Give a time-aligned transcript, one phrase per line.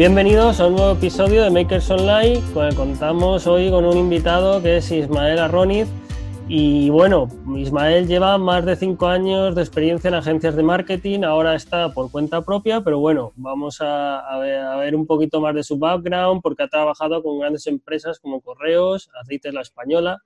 [0.00, 4.62] Bienvenidos a un nuevo episodio de Makers Online, con el contamos hoy con un invitado
[4.62, 5.88] que es Ismael Arroniz.
[6.48, 11.54] Y bueno, Ismael lleva más de cinco años de experiencia en agencias de marketing, ahora
[11.54, 16.40] está por cuenta propia, pero bueno, vamos a, ver, un poquito más de su background
[16.40, 20.16] porque ha trabajado con grandes empresas como Correos, Aceites La Española,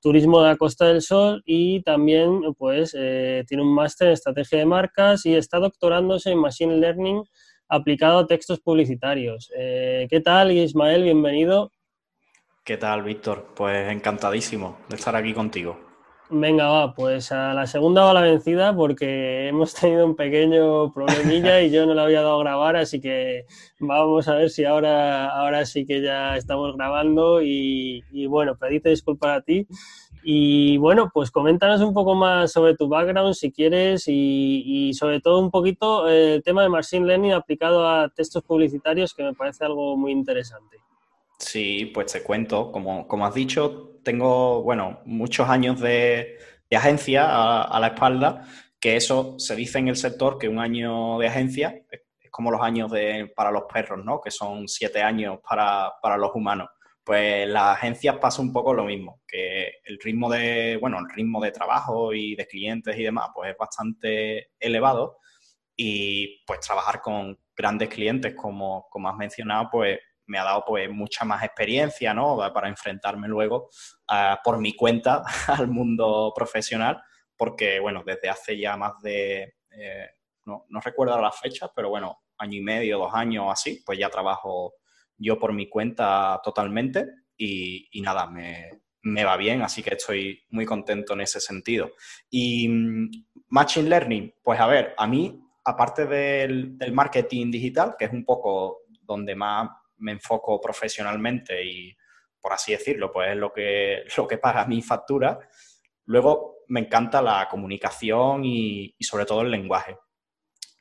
[0.00, 4.60] Turismo de la Costa del Sol y también pues eh, tiene un máster en estrategia
[4.60, 7.24] de marcas y está doctorándose en Machine Learning
[7.74, 9.50] aplicado a textos publicitarios.
[9.56, 11.02] Eh, ¿Qué tal, Ismael?
[11.02, 11.72] Bienvenido.
[12.64, 13.48] ¿Qué tal, Víctor?
[13.54, 15.78] Pues encantadísimo de estar aquí contigo.
[16.30, 21.60] Venga, va, pues a la segunda va la vencida porque hemos tenido un pequeño problemilla
[21.60, 23.44] y yo no lo había dado a grabar, así que
[23.78, 28.88] vamos a ver si ahora, ahora sí que ya estamos grabando y, y bueno, pedite
[28.88, 29.66] disculpas a ti
[30.26, 35.38] y bueno, pues coméntanos un poco más sobre tu background si quieres y, sobre todo
[35.38, 39.64] un poquito eh, el tema de Machine Learning aplicado a textos publicitarios que me parece
[39.64, 40.78] algo muy interesante.
[41.38, 42.72] Sí, pues te cuento.
[42.72, 46.38] Como, como has dicho, tengo, bueno, muchos años de,
[46.74, 47.26] agencia
[47.62, 48.48] a, la espalda,
[48.80, 52.00] que eso se dice en el sector que un año de agencia es,
[52.30, 54.20] como los años de, para los perros, ¿no?
[54.20, 56.68] Que son siete años para, para los humanos
[57.04, 61.40] pues las agencias pasa un poco lo mismo, que el ritmo de, bueno, el ritmo
[61.40, 65.18] de trabajo y de clientes y demás, pues es bastante elevado
[65.76, 70.90] y pues trabajar con grandes clientes, como, como has mencionado, pues me ha dado pues
[70.90, 72.38] mucha más experiencia, ¿no?
[72.54, 73.68] Para enfrentarme luego
[74.42, 77.02] por mi cuenta al mundo profesional,
[77.36, 80.08] porque, bueno, desde hace ya más de, eh,
[80.46, 84.08] no, no recuerdo las fechas, pero bueno, año y medio, dos años así, pues ya
[84.08, 84.74] trabajo
[85.16, 91.14] yo por mi cuenta totalmente y, nada, me, va bien, así que estoy muy contento
[91.14, 91.92] en ese sentido.
[92.30, 93.10] Y mm,
[93.48, 98.82] Machine Learning, pues a ver, a mí, aparte del, marketing digital, que es un poco
[99.02, 101.96] donde más me enfoco profesionalmente y,
[102.40, 105.38] por así decirlo, pues es lo que, lo que paga mi factura,
[106.06, 109.96] luego me encanta la comunicación y sobre todo el lenguaje.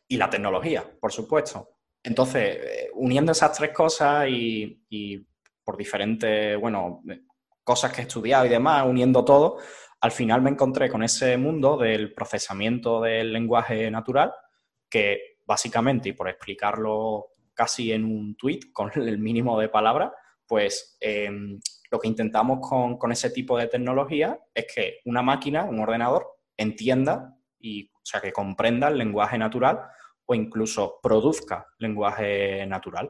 [0.07, 1.72] Y la tecnología, por supuesto.
[2.03, 5.25] Entonces, eh, uniendo esas tres cosas y,
[5.63, 7.01] por diferentes, bueno,
[7.63, 9.57] cosas que he estudiado y demás, uniendo todo,
[10.01, 14.33] al final me encontré con ese mundo del procesamiento del lenguaje natural,
[14.89, 20.11] que básicamente, y por explicarlo casi en un tweet con el mínimo de palabras,
[20.45, 21.57] pues em,
[21.89, 26.27] lo que intentamos con, con, ese tipo de tecnología es que una máquina, un ordenador,
[26.57, 29.79] entienda y, o sea, que comprenda el lenguaje natural
[30.25, 33.09] o incluso produzca lenguaje natural.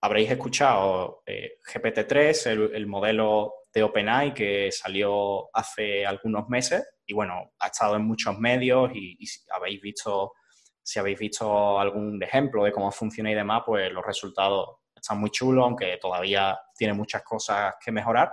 [0.00, 7.52] Habréis escuchado eh, GPT-3, el, modelo de OpenAI que salió hace algunos meses y bueno,
[7.58, 9.16] ha estado en muchos medios y,
[9.50, 10.34] habéis visto,
[10.82, 15.30] si habéis visto algún ejemplo de cómo funciona y demás, pues los resultados están muy
[15.30, 18.30] chulos, aunque todavía tiene muchas cosas que mejorar.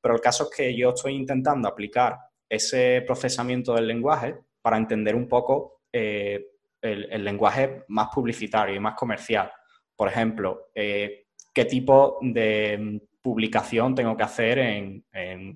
[0.00, 5.14] Pero el caso es que yo estoy intentando aplicar ese procesamiento del lenguaje para entender
[5.14, 6.51] un poco eh,
[6.82, 9.50] el, lenguaje más publicitario y más comercial.
[9.96, 15.04] Por ejemplo, eh, qué tipo de publicación tengo que hacer en,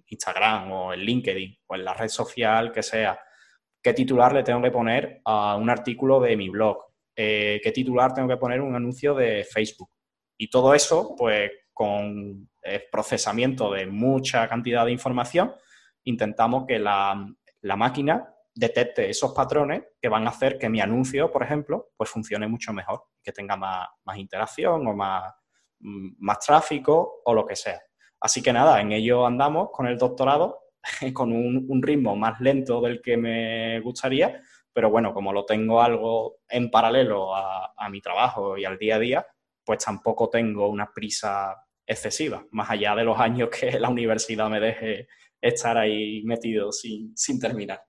[0.06, 3.18] Instagram o en LinkedIn o en la red social que sea.
[3.82, 6.78] ¿Qué titular le tengo que poner a un artículo de mi blog?
[7.14, 9.90] Eh, ¿Qué titular tengo que poner un anuncio de Facebook?
[10.38, 15.54] Y todo eso, pues con el procesamiento de mucha cantidad de información,
[16.04, 17.26] intentamos que la,
[17.62, 22.08] la máquina detecte esos patrones que van a hacer que mi anuncio, por ejemplo, pues
[22.08, 25.34] funcione mucho mejor, que tenga más, interacción o más,
[25.80, 27.80] mm, más tráfico o lo que sea.
[28.18, 30.70] Así que nada, en ello andamos con el doctorado,
[31.14, 34.40] con un, ritmo más lento del que me gustaría,
[34.72, 38.96] pero bueno, como lo tengo algo en paralelo a, a mi trabajo y al día
[38.96, 39.26] a día,
[39.64, 41.54] pues tampoco tengo una prisa
[41.86, 45.08] excesiva, más allá de los años que la universidad me deje
[45.40, 47.85] estar ahí metido sin, sin terminar.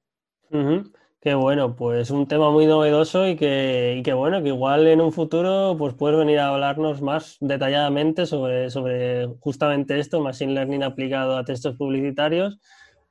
[1.19, 5.75] Qué bueno, pues un tema muy novedoso y que, bueno, que igual en un futuro
[5.77, 11.43] pues puedes venir a hablarnos más detalladamente sobre, sobre justamente esto, Machine Learning aplicado a
[11.43, 12.59] textos publicitarios,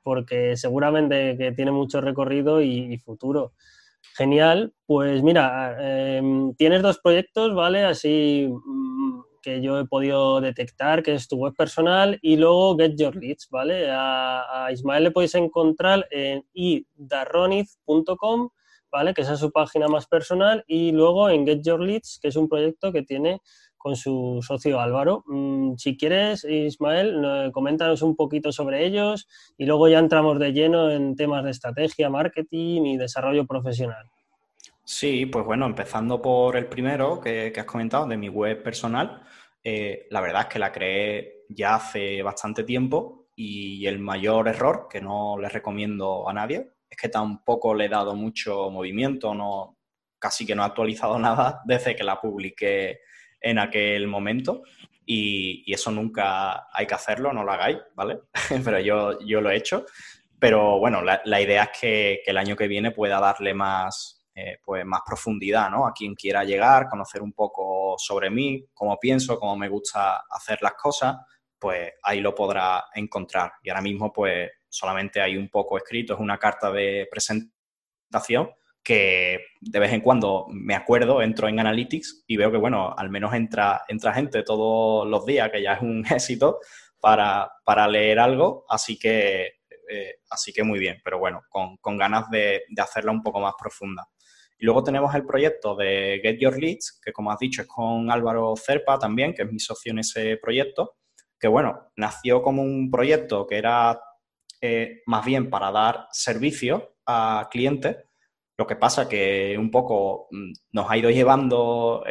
[0.03, 3.53] porque seguramente que tiene mucho recorrido y, futuro.
[4.17, 5.77] Genial, pues mira,
[6.17, 7.85] em, tienes dos proyectos, ¿vale?
[7.85, 8.49] Así
[9.47, 13.49] que yo he podido detectar, que es tu web personal, y luego Get Your Leads,
[13.49, 13.87] ¿vale?
[13.89, 18.49] A, Ismael le podéis encontrar en idarroniz.com,
[18.91, 19.15] ¿vale?
[19.15, 22.35] Que esa es su página más personal, y luego en Get Your Leads, que es
[22.35, 23.41] un proyecto que tiene
[23.77, 25.23] con su socio Álvaro.
[25.29, 30.91] Mm, si quieres, Ismael, coméntanos un poquito sobre ellos y luego ya entramos de lleno
[30.91, 34.11] en temas de estrategia, marketing y desarrollo profesional.
[34.89, 39.21] Sí, pues bueno, empezando por el primero que, has comentado, de mi web personal,
[39.65, 44.87] eh, la verdad es que la creé ya hace bastante tiempo y el mayor error,
[44.89, 49.77] que no le recomiendo a nadie, es que tampoco le he dado mucho movimiento, no,
[50.21, 53.01] casi que no he actualizado nada desde que la publiqué
[53.41, 54.63] en aquel momento
[55.05, 58.21] y, eso nunca hay que hacerlo, no lo hagáis, ¿vale?
[58.65, 59.85] Pero yo, yo lo he hecho.
[60.39, 64.59] Pero bueno, la, idea es que, que, el año que viene pueda darle más, eh,
[64.63, 65.87] pues más profundidad, ¿no?
[65.87, 70.59] A quien quiera llegar, conocer un poco sobre mí, cómo pienso, cómo me gusta hacer
[70.61, 71.17] las cosas,
[71.59, 73.53] pues ahí lo podrá encontrar.
[73.63, 78.51] Y ahora mismo, pues solamente hay un poco escrito, es una carta de presentación
[78.85, 83.09] que de vez en cuando me acuerdo, entro en Analytics y veo que, bueno, al
[83.09, 86.59] menos entra, entra gente todos los días, que ya es un éxito
[87.01, 89.61] para, para leer algo, así que,
[89.91, 93.41] eh, así que muy bien, pero bueno, con, con ganas de, de hacerla un poco
[93.41, 94.07] más profunda.
[94.59, 98.11] Y luego tenemos el proyecto de Get Your Leads, que como has dicho es con
[98.11, 100.97] Álvaro Cerpa también, que es mi socio en ese proyecto,
[101.39, 104.01] que bueno, nació como un proyecto que era
[104.61, 107.97] eh, más bien para dar servicio a clientes.
[108.59, 112.03] Lo que pasa que un poco mm, nos ha ido llevando,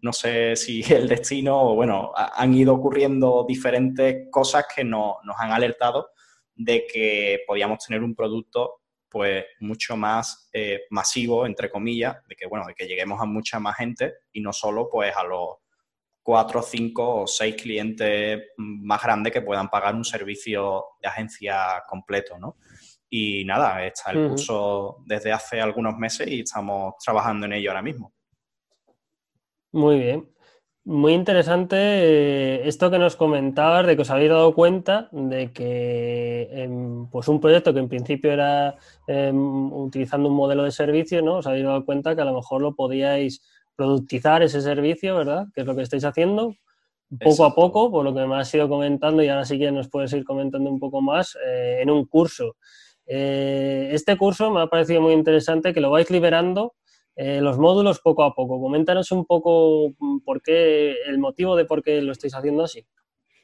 [0.00, 5.50] no sé si el destino, o bueno, han ido ocurriendo diferentes cosas que nos han
[5.50, 6.10] alertado
[6.54, 12.46] de que podíamos tener un producto pues mucho más eh, masivo, entre comillas, de que,
[12.46, 15.56] bueno, de que lleguemos a mucha más gente y no solo pues a los
[16.22, 22.38] cuatro, cinco o seis clientes más grandes que puedan pagar un servicio de agencia completo,
[22.38, 22.56] ¿no?
[23.08, 27.82] Y nada, está el curso desde hace algunos meses y estamos trabajando en ello ahora
[27.82, 28.12] mismo.
[29.72, 30.28] Muy bien.
[30.88, 36.48] Muy interesante eh, esto que nos comentabas de que os habéis dado cuenta de que
[36.50, 38.74] em, pues un proyecto que en principio era
[39.06, 41.36] em, utilizando un modelo de servicio, ¿no?
[41.36, 43.42] Os habéis dado cuenta que a lo mejor lo podíais
[43.76, 45.48] productizar ese servicio, ¿verdad?
[45.54, 46.54] Que es lo que estáis haciendo
[47.20, 49.90] poco a poco, por lo que me has ido comentando y ahora sí que nos
[49.90, 52.56] puedes ir comentando un poco más eh, en un curso.
[53.04, 56.76] Eh, este curso me ha parecido muy interesante que lo vais liberando
[57.20, 58.60] eh, los módulos poco a poco.
[58.60, 62.86] Coméntanos un poco mm, por qué, el motivo de por qué lo estáis haciendo así.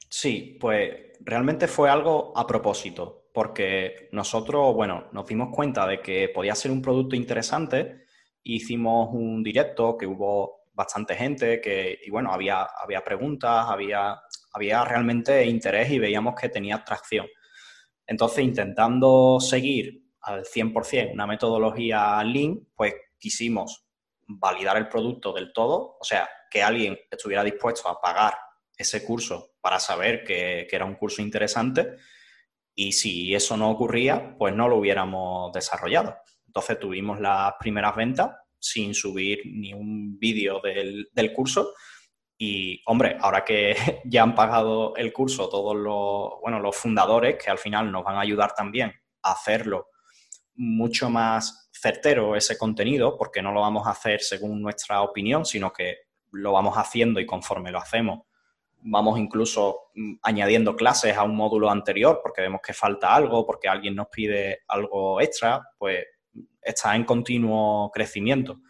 [0.08, 6.28] Sí, pues realmente fue algo a propósito, porque nosotros, bueno, nos dimos cuenta de que
[6.28, 8.04] podía ser un producto interesante,
[8.44, 14.20] hicimos un directo que hubo bastante gente, que, y bueno, había, había preguntas, había,
[14.52, 17.26] había realmente interés y veíamos que tenía atracción.
[18.06, 22.94] Entonces, intentando seguir al 100% una metodología Lean, pues
[23.24, 23.86] quisimos
[24.26, 28.34] validar el producto del todo, o sea, que alguien estuviera dispuesto a pagar
[28.76, 31.96] ese curso para saber que, era un curso interesante
[32.74, 36.16] y si eso no ocurría, pues no lo hubiéramos desarrollado.
[36.46, 41.72] Entonces tuvimos las primeras ventas sin subir ni un vídeo del, del, curso
[42.36, 43.74] y, hombre, ahora que
[44.04, 48.16] ya han pagado el curso todos los, bueno, los fundadores, que al final nos van
[48.16, 48.92] a ayudar también
[49.22, 49.88] a hacerlo
[50.56, 55.72] mucho más certero ese contenido, porque no lo vamos a hacer según nuestra opinión, sino
[55.72, 55.98] que
[56.32, 58.20] lo vamos haciendo y conforme lo hacemos,
[58.84, 63.69] vamos incluso mm, añadiendo clases a un módulo anterior porque vemos que falta algo, porque
[63.69, 66.05] alguien nos pide algo extra, pues
[66.62, 68.60] está en continuo crecimiento.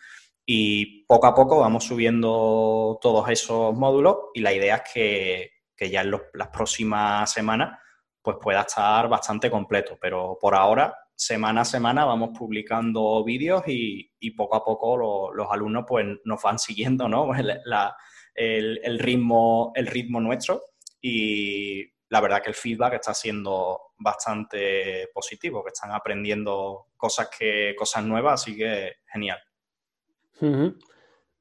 [0.46, 5.50] Y poco a poco vamos subiendo todos esos módulos y la idea es que,
[5.90, 7.78] ya en las próximas semanas
[8.22, 9.98] pues pueda estar bastante completo.
[10.00, 15.84] Pero por ahora semana a semana vamos publicando vídeos y, poco a poco los alumnos
[15.86, 17.30] pues nos van siguiendo ¿no?
[18.34, 20.62] el, ritmo, el ritmo nuestro
[21.00, 27.74] y la verdad que el feedback está siendo bastante positivo, que están aprendiendo cosas, que,
[27.76, 29.38] cosas nuevas, así que genial.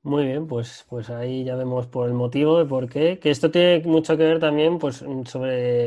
[0.05, 3.19] Muy bien, pues, pues ahí ya vemos por el motivo de por qué.
[3.19, 5.85] Que esto tiene mucho que ver también pues, sobre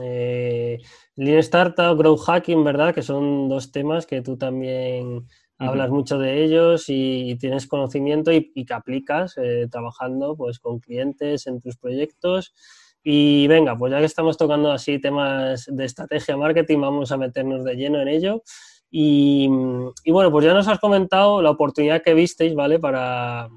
[0.00, 0.78] eh,
[1.16, 2.94] Lean Startup, Growth Hacking, ¿verdad?
[2.94, 5.26] Que son dos temas que tú también
[5.58, 11.48] hablas mucho de ellos y, tienes conocimiento y, que aplicas eh, trabajando pues, con clientes
[11.48, 12.54] en tus proyectos.
[13.02, 17.64] Y venga, pues ya que estamos tocando así temas de estrategia marketing, vamos a meternos
[17.64, 18.42] de lleno en ello.
[18.90, 22.78] Y, bueno, pues ya nos has comentado la oportunidad que visteis, ¿vale?
[22.78, 23.48] Para,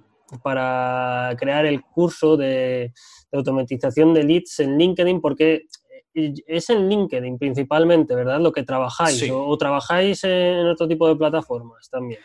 [0.43, 2.91] para crear el curso de,
[3.31, 5.65] automatización de leads en LinkedIn, porque
[6.13, 8.39] es en LinkedIn principalmente, ¿verdad?
[8.39, 12.19] Lo que trabajáis, o, trabajáis en otro tipo de plataformas también.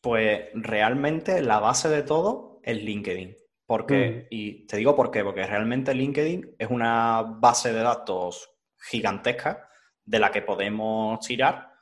[0.00, 3.36] Pues realmente la base de todo es LinkedIn.
[3.66, 4.26] Porque, mm.
[4.30, 8.50] y te digo por qué, porque realmente LinkedIn es una base de datos
[8.90, 9.68] gigantesca
[10.04, 11.73] de la que podemos tirar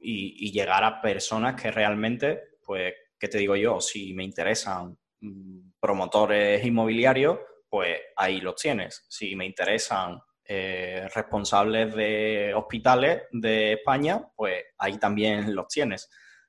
[0.00, 3.80] y, llegar a personas que realmente pues ¿qué te digo yo?
[3.80, 7.38] Si me interesan mm, promotores inmobiliarios,
[7.68, 9.04] pues ahí los tienes.
[9.08, 16.08] Si me interesan eh, responsables de hospitales de España, pues ahí también los tienes.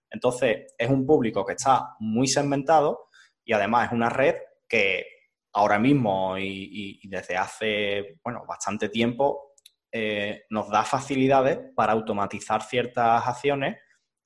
[0.10, 3.10] Entonces, es un público que está muy segmentado
[3.43, 4.36] y además es una red
[4.67, 5.05] que
[5.53, 9.50] ahora mismo y, desde hace bueno, bastante tiempo
[9.91, 13.77] eh, nos da facilidades para automatizar ciertas acciones,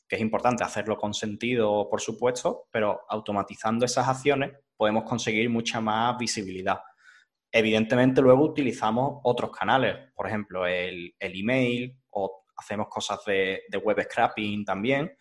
[0.07, 5.81] que es importante hacerlo con sentido, por supuesto, pero automatizando esas acciones podemos conseguir mucha
[5.81, 6.79] más visibilidad.
[7.51, 14.65] Evidentemente luego utilizamos otros canales, por ejemplo el, email o hacemos cosas de, web scrapping
[14.65, 15.17] también,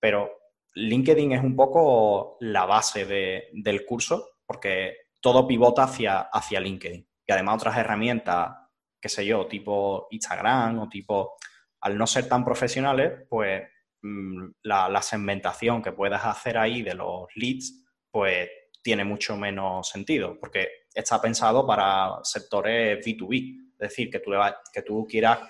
[0.00, 0.30] pero
[0.74, 3.04] LinkedIn es un poco la base
[3.52, 7.06] del curso porque todo pivota hacia, hacia LinkedIn.
[7.26, 8.63] Y además otras herramientas,
[9.04, 11.36] qué sé yo, tipo Instagram o tipo,
[11.82, 13.62] al no ser tan profesionales, pues
[14.00, 18.48] mm, la, la segmentación que puedas hacer ahí de los leads, pues
[18.82, 24.30] tiene mucho menos sentido, porque está pensado para sectores B2B, es decir, que tú,
[24.72, 25.40] que tú quieras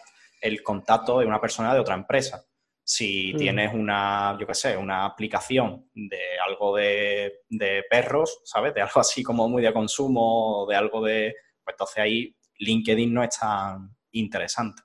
[0.41, 2.45] el contacto de una persona de otra empresa.
[2.83, 3.37] Si mm.
[3.37, 7.45] tienes una, yo qué sé, una aplicación de algo de,
[7.89, 8.75] perros, ¿sabes?
[8.75, 11.37] De algo así como muy de consumo, de algo de...
[11.63, 14.83] Pues entonces ahí LinkedIn no es tan interesante.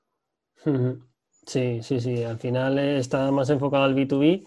[1.46, 2.24] Sí, sí, sí.
[2.24, 4.46] Al final está más enfocado al B2B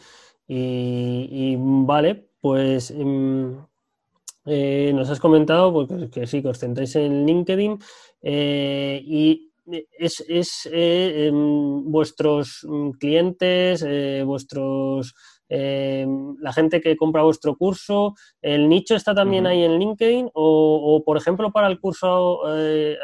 [0.48, 2.90] y, vale, pues...
[2.90, 3.56] Em,
[4.44, 7.78] eh, nos has comentado pues, que, sí, que os centráis en LinkedIn
[8.22, 9.52] eh, y
[9.96, 13.86] es, eh, em, vuestros mm, clientes,
[14.26, 15.14] vuestros
[15.54, 20.30] la gente que compra vuestro curso, ¿el nicho está también ahí en LinkedIn?
[20.34, 22.46] O, por ejemplo, para el curso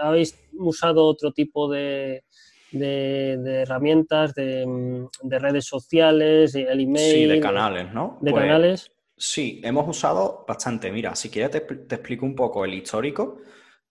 [0.03, 2.25] habéis usado otro tipo de,
[2.73, 7.13] herramientas, de, mm, de, redes sociales, el email.
[7.13, 8.19] Sí, de canales, ¿no?
[8.21, 8.93] De pues canales.
[9.19, 10.93] Sí, hemos usado bastante.
[10.93, 13.41] Mira, si quieres te, explico un poco el histórico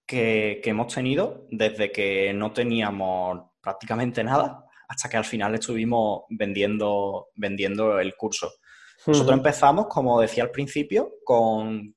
[0.06, 7.30] que, hemos tenido desde que no teníamos prácticamente nada hasta que al final estuvimos vendiendo,
[7.36, 8.54] vendiendo el curso.
[9.06, 11.96] Nosotros empezamos, como decía al principio, con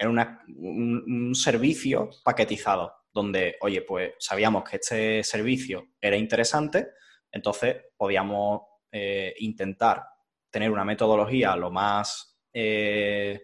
[0.00, 6.88] un, servicio paquetizado, donde, oye, pues sabíamos que este servicio era interesante,
[7.30, 10.04] entonces podíamos eh, intentar
[10.50, 13.40] tener una metodología lo más eh,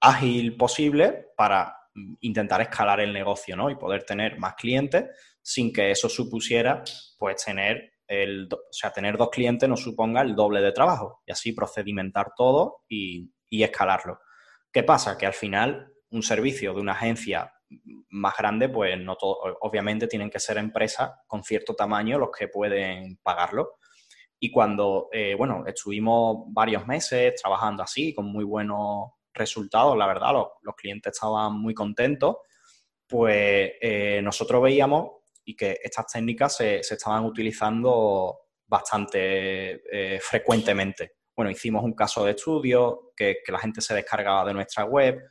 [0.00, 1.76] ágil posible para
[2.20, 3.70] intentar escalar el negocio, ¿no?
[3.70, 5.04] Y poder tener más clientes
[5.42, 6.82] sin que eso supusiera,
[7.18, 11.32] pues, tener el, o sea, tener dos clientes no suponga el doble de trabajo y
[11.32, 14.20] así procedimentar todo y, escalarlo.
[14.70, 15.16] ¿Qué pasa?
[15.16, 17.50] Que al final un servicio de una agencia
[18.10, 22.48] más grande, pues no todo, obviamente tienen que ser empresas con cierto tamaño los que
[22.48, 23.78] pueden pagarlo.
[24.38, 30.32] Y cuando, eh, bueno, estuvimos varios meses trabajando así, con muy buenos resultados, la verdad,
[30.32, 32.36] los, clientes estaban muy contentos,
[33.06, 35.12] pues eh, nosotros veíamos
[35.46, 41.12] y que estas técnicas se, estaban utilizando bastante eh, frecuentemente.
[41.34, 45.22] Bueno, hicimos un caso de estudio que, la gente se descargaba de nuestra web,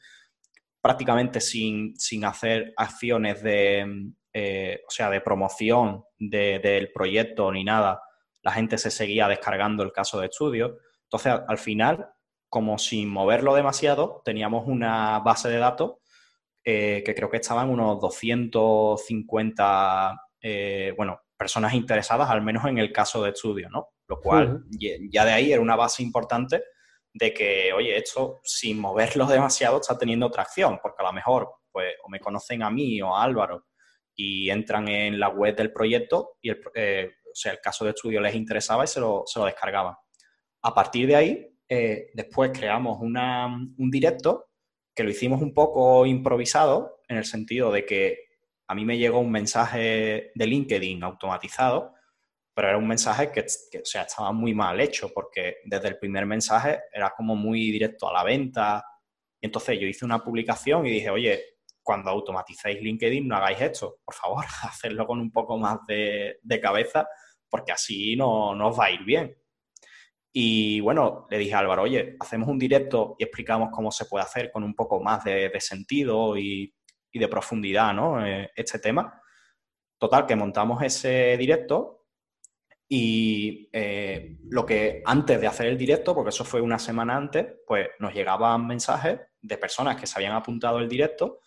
[0.81, 1.93] prácticamente sin,
[2.23, 4.11] hacer acciones de,
[4.87, 8.01] o sea, de promoción del proyecto ni nada
[8.45, 10.77] la gente se seguía descargando el caso de estudio.
[11.05, 12.11] Entonces, al final,
[12.47, 15.93] como sin moverlo demasiado, teníamos una base de datos
[16.67, 22.91] eh, que creo que estaban unos 250, eh, bueno, personas interesadas, al menos en el
[22.91, 23.89] caso de estudio, ¿no?
[24.07, 24.63] Lo cual
[25.11, 26.63] ya de ahí era una base importante
[27.13, 31.93] de que, oye, esto sin moverlo demasiado está teniendo tracción, porque a lo mejor, pues,
[32.03, 33.67] o me conocen a mí o a Álvaro
[34.15, 37.91] y entran en la web del proyecto y el, eh, o sea, el caso de
[37.91, 39.93] estudio les interesaba y se lo, se descargaban.
[40.63, 44.44] A partir de ahí, eh, después creamos un directo
[44.95, 48.19] que lo hicimos un poco improvisado, en el sentido de que
[48.67, 51.93] a mí me llegó un mensaje de LinkedIn automatizado,
[52.53, 56.25] pero era un mensaje que, o sea, estaba muy mal hecho, porque desde el primer
[56.25, 58.83] mensaje era como muy directo a la venta.
[59.41, 61.43] Y entonces yo hice una publicación y dije, oye,
[61.83, 66.61] cuando automaticéis LinkedIn no hagáis esto, por favor, hacedlo con un poco más de, de
[66.61, 67.05] cabeza
[67.55, 69.35] porque así no, os va a ir bien.
[70.37, 74.25] Y bueno, le dije a Álvaro, oye, hacemos un directo y explicamos cómo se puede
[74.25, 76.75] hacer con un poco más de, sentido y,
[77.13, 78.25] de profundidad, ¿no?
[78.25, 79.21] Eh, este tema.
[79.97, 82.07] Total, que montamos ese directo
[82.89, 87.47] y eh, lo que antes de hacer el directo, porque eso fue una semana antes,
[87.65, 91.39] pues nos llegaban mensajes de personas que se habían apuntado el directo,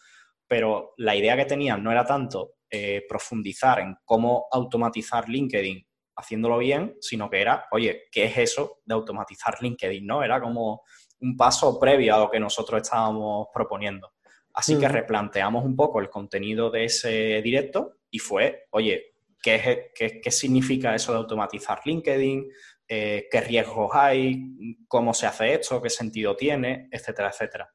[0.46, 5.87] pero la idea que tenían no era tanto eh, profundizar en cómo automatizar LinkedIn
[6.18, 10.04] haciéndolo bien, sino que era, oye, ¿qué es eso de automatizar LinkedIn?
[10.04, 10.24] ¿no?
[10.24, 10.82] Era como
[11.20, 14.12] un paso previo a lo que nosotros estábamos proponiendo.
[14.52, 20.30] Así que replanteamos un poco el contenido de ese directo y fue, oye, ¿qué, qué,
[20.32, 22.48] significa eso de automatizar LinkedIn?
[22.88, 24.76] Eh, ¿Qué riesgos hay?
[24.88, 25.80] ¿Cómo se hace esto?
[25.80, 26.88] ¿Qué sentido tiene?
[26.90, 27.72] Etcétera, etcétera.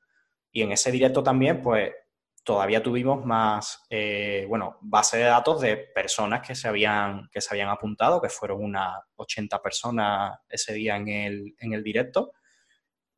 [0.52, 1.90] Y en ese directo también, pues,
[2.44, 7.54] todavía tuvimos más, eh, bueno, base de datos de personas que se habían, que se
[7.54, 12.34] habían apuntado, que fueron unas 80 personas ese día en el, en el directo.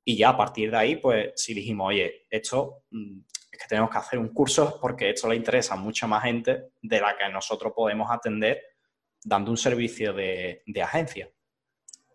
[0.04, 3.20] Y ya a partir de ahí, pues sí dijimos, oye, esto mm,
[3.52, 6.70] es que tenemos que hacer un curso porque esto le interesa a mucha más gente
[6.82, 8.62] de la que nosotros podemos atender
[9.24, 11.30] dando un servicio de, agencia.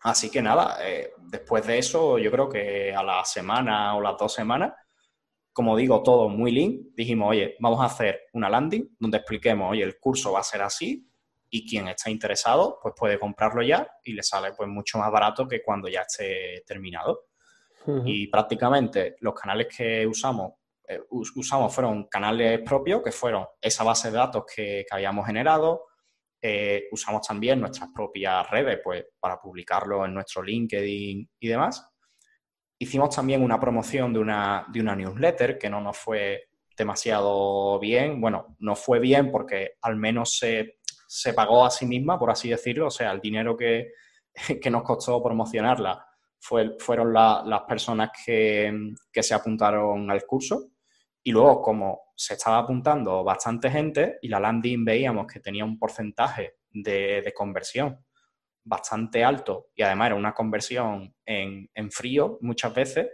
[0.03, 4.17] Así que nada, eh, después de eso, yo creo que a la semana o las
[4.17, 4.73] dos semanas,
[5.61, 9.83] como digo, todo muy lean, dijimos, oye, vamos a hacer una landing donde expliquemos, oye,
[9.83, 11.07] el curso va a ser así
[11.51, 15.47] y quien está interesado, pues puede comprarlo ya y le sale pues mucho más barato
[15.47, 17.27] que cuando ya esté terminado.
[18.07, 20.53] Y prácticamente los canales que usamos
[20.89, 25.89] eh, usamos fueron canales propios, que fueron esa base de datos que, habíamos generado.
[26.41, 31.90] Eh, usamos también nuestras propias redes pues, para publicarlo en nuestro LinkedIn y demás.
[32.83, 38.21] Hicimos también una promoción de una, de una newsletter que no nos fue demasiado bien.
[38.21, 42.49] Bueno, no fue bien porque al menos se, se pagó a sí misma, por así
[42.49, 42.87] decirlo.
[42.87, 43.93] O sea, el dinero que,
[44.63, 46.07] que nos costó promocionarla
[46.39, 48.73] fue, fueron las personas que,
[49.13, 50.71] que, se apuntaron al curso.
[51.23, 55.79] Y luego, como se estaba apuntando bastante gente y la landing veíamos que tenía un
[55.79, 58.05] porcentaje de, conversión
[58.65, 63.09] bastante alto y además era una conversión en, frío muchas veces,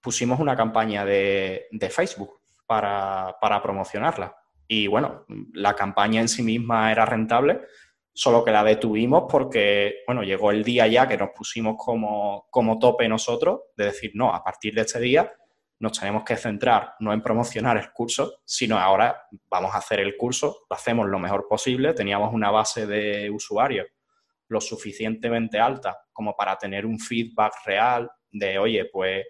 [0.00, 4.36] pusimos una campaña de, Facebook para, promocionarla.
[4.66, 7.62] Y bueno, la campaña en sí misma era rentable,
[8.12, 12.78] solo que la detuvimos porque, bueno, llegó el día ya que nos pusimos como, como
[12.78, 15.32] tope nosotros de decir, no, a partir de este día
[15.80, 20.16] nos tenemos que centrar no en promocionar el curso, sino ahora vamos a hacer el
[20.16, 23.86] curso, lo hacemos lo mejor posible, teníamos una base de usuarios
[24.48, 29.24] lo suficientemente alta como para tener un feedback real de, oye, pues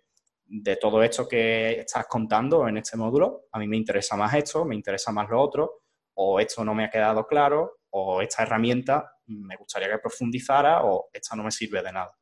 [0.44, 4.64] de todo esto que estás contando en este módulo, a mí me interesa más esto,
[4.64, 5.83] me interesa más lo otro,
[6.14, 11.11] o esto no me ha quedado claro, o esta herramienta me gustaría que profundizara, o
[11.12, 12.16] esta no me sirve de nada.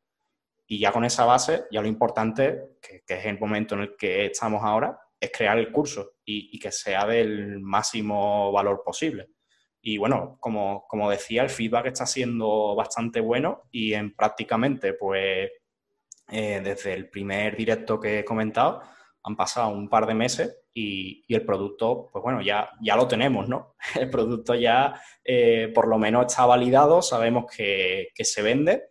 [0.66, 4.26] Y ya con esa base, ya lo importante, que, es el momento en el que
[4.26, 9.28] estamos ahora, es crear el curso y, que sea del máximo valor posible.
[9.88, 15.49] Y bueno, como, como, decía, el feedback está siendo bastante bueno y en prácticamente, pues,
[16.29, 18.83] eh, desde el primer directo que he comentado,
[19.22, 23.49] han pasado un par de meses y, el producto, pues bueno, ya, ya lo tenemos,
[23.49, 23.77] ¿no?
[23.94, 28.88] El producto ya eh, por lo menos está validado, sabemos que, que se vende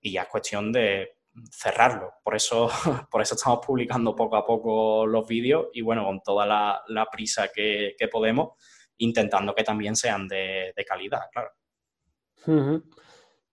[0.00, 1.16] y ya es cuestión de
[1.50, 2.14] cerrarlo.
[2.22, 2.70] Por eso,
[3.10, 7.48] por eso estamos publicando poco a poco los vídeos y bueno, con toda la, prisa
[7.54, 8.50] que, podemos,
[8.98, 11.50] intentando que también sean de, calidad, claro.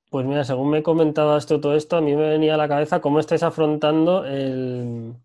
[0.09, 3.19] Pues mira, según me comentabas todo esto, a mí me venía a la cabeza cómo
[3.19, 5.15] estáis afrontando el,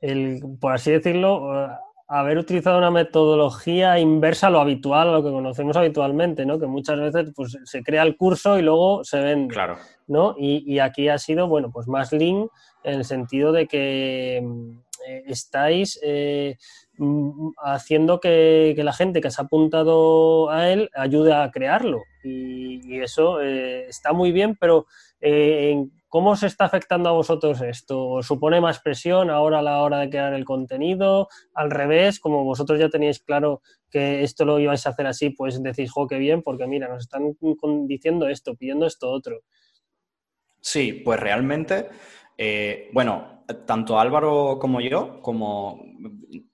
[0.00, 1.68] el por así decirlo,
[2.06, 6.58] haber utilizado una metodología inversa a lo habitual, a lo que conocemos habitualmente, ¿no?
[6.58, 9.54] Que muchas veces pues, se crea el curso y luego se vende.
[9.54, 9.76] Claro.
[10.10, 10.34] ¿no?
[10.36, 12.48] Y, aquí ha sido, bueno, pues más lean
[12.82, 14.82] en el sentido de que mm, eh,
[15.26, 16.56] estáis eh,
[16.98, 22.02] mm, haciendo que, la gente que se ha apuntado a él ayude a crearlo.
[22.22, 24.86] Y, eso eh, está muy bien, pero
[26.10, 28.20] ¿Cómo se está afectando a vosotros esto?
[28.20, 31.28] ¿Supone más presión ahora a la hora de crear el contenido?
[31.54, 35.62] Al revés, como vosotros ya teníais claro que esto lo ibais a hacer así, pues
[35.62, 37.36] decís, jo, qué bien, porque mira, nos están
[37.86, 39.42] diciendo esto, pidiendo esto otro.
[40.60, 41.88] Sí, pues realmente,
[42.36, 45.82] eh, bueno, tanto Álvaro como yo, como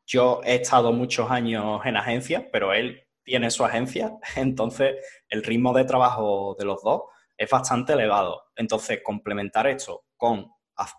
[0.06, 4.96] yo he estado muchos años en agencia, pero él tiene su agencia, entonces
[5.28, 7.02] el ritmo de trabajo de los dos
[7.36, 8.44] es bastante elevado.
[8.56, 10.50] Entonces, complementar esto con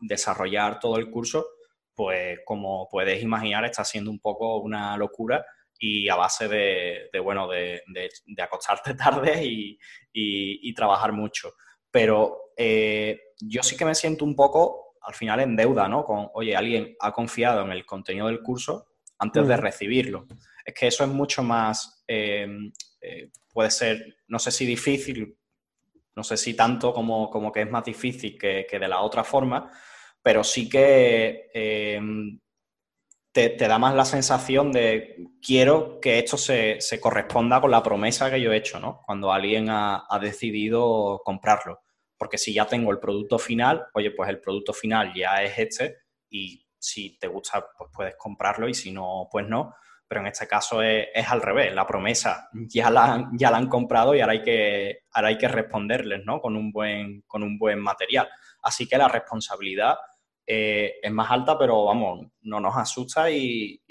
[0.02, 1.46] desarrollar todo el curso,
[1.94, 5.46] pues como puedes imaginar, está siendo un poco una locura
[5.80, 7.82] y a base de, bueno, de,
[8.42, 9.44] acostarte tarde
[10.14, 11.54] y, trabajar mucho.
[11.90, 16.04] Pero eh, yo sí que me siento un poco, al final, en deuda, ¿no?
[16.04, 18.88] Con, oye, alguien ha confiado en el contenido del curso
[19.20, 20.28] antes de recibirlo.
[20.64, 22.48] Es que eso es mucho más, eh,
[23.02, 25.38] eh, puede ser, no sé si difícil,
[26.16, 29.72] no sé si tanto como, como que es más difícil que, de la otra forma,
[30.22, 32.02] pero sí que eh,
[33.32, 38.42] te, da más la sensación de quiero que esto se, corresponda con la promesa que
[38.42, 39.02] yo he hecho, ¿no?
[39.06, 41.82] Cuando alguien ha, decidido comprarlo.
[42.18, 45.98] Porque si ya tengo el producto final, oye, pues el producto final ya es este
[46.30, 49.76] y si te gusta, pues puedes comprarlo y si no, pues no.
[50.08, 54.16] Pero en este caso es, al revés, la promesa ya la, ya la han comprado
[54.16, 56.40] y ahora hay que, ahora hay que responderles ¿no?
[56.40, 58.30] con, un buen, con un buen material.
[58.62, 59.98] Así que la responsabilidad
[60.50, 63.84] eh, es más alta, pero vamos, no nos asusta y,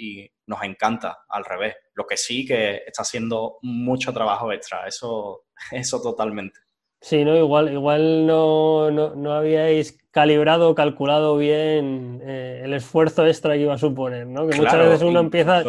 [0.46, 1.74] nos encanta al revés.
[1.94, 6.60] Lo que sí que está haciendo mucho trabajo extra, eso, eso totalmente.
[7.00, 13.61] Sí, no, igual, igual no, no, habíais calibrado, calculado bien eh, el esfuerzo extra que
[13.61, 14.46] iba a suponer, ¿no?
[14.46, 15.62] Que muchas veces uno empieza,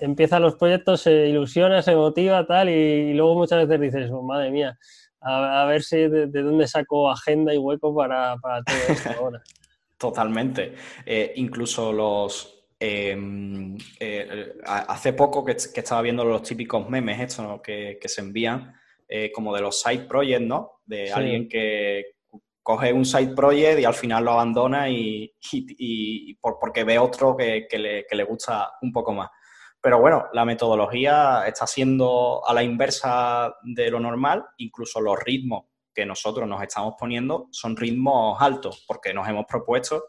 [0.00, 4.50] empieza los proyectos, se ilusiona, se motiva, tal, y, luego muchas veces dices, oh, madre
[4.50, 4.78] mía,
[5.20, 9.42] a, ver si de, dónde saco agenda y hueco para, para todo esto ahora.
[9.98, 10.74] Totalmente.
[11.04, 12.54] Eh, incluso los.
[12.80, 18.72] Em, eh, hace poco que, estaba viendo los típicos memes estos que, se envían,
[19.08, 20.80] eh, como de los side projects, ¿no?
[20.84, 22.18] De alguien que
[22.62, 25.34] coge un side project y al final lo abandona y,
[26.40, 29.30] porque ve otro que, le, que le gusta un poco más.
[29.80, 35.64] Pero bueno, la metodología está siendo a la inversa de lo normal, incluso los ritmos
[35.94, 40.08] que nosotros nos estamos poniendo son ritmos altos, porque nos hemos propuesto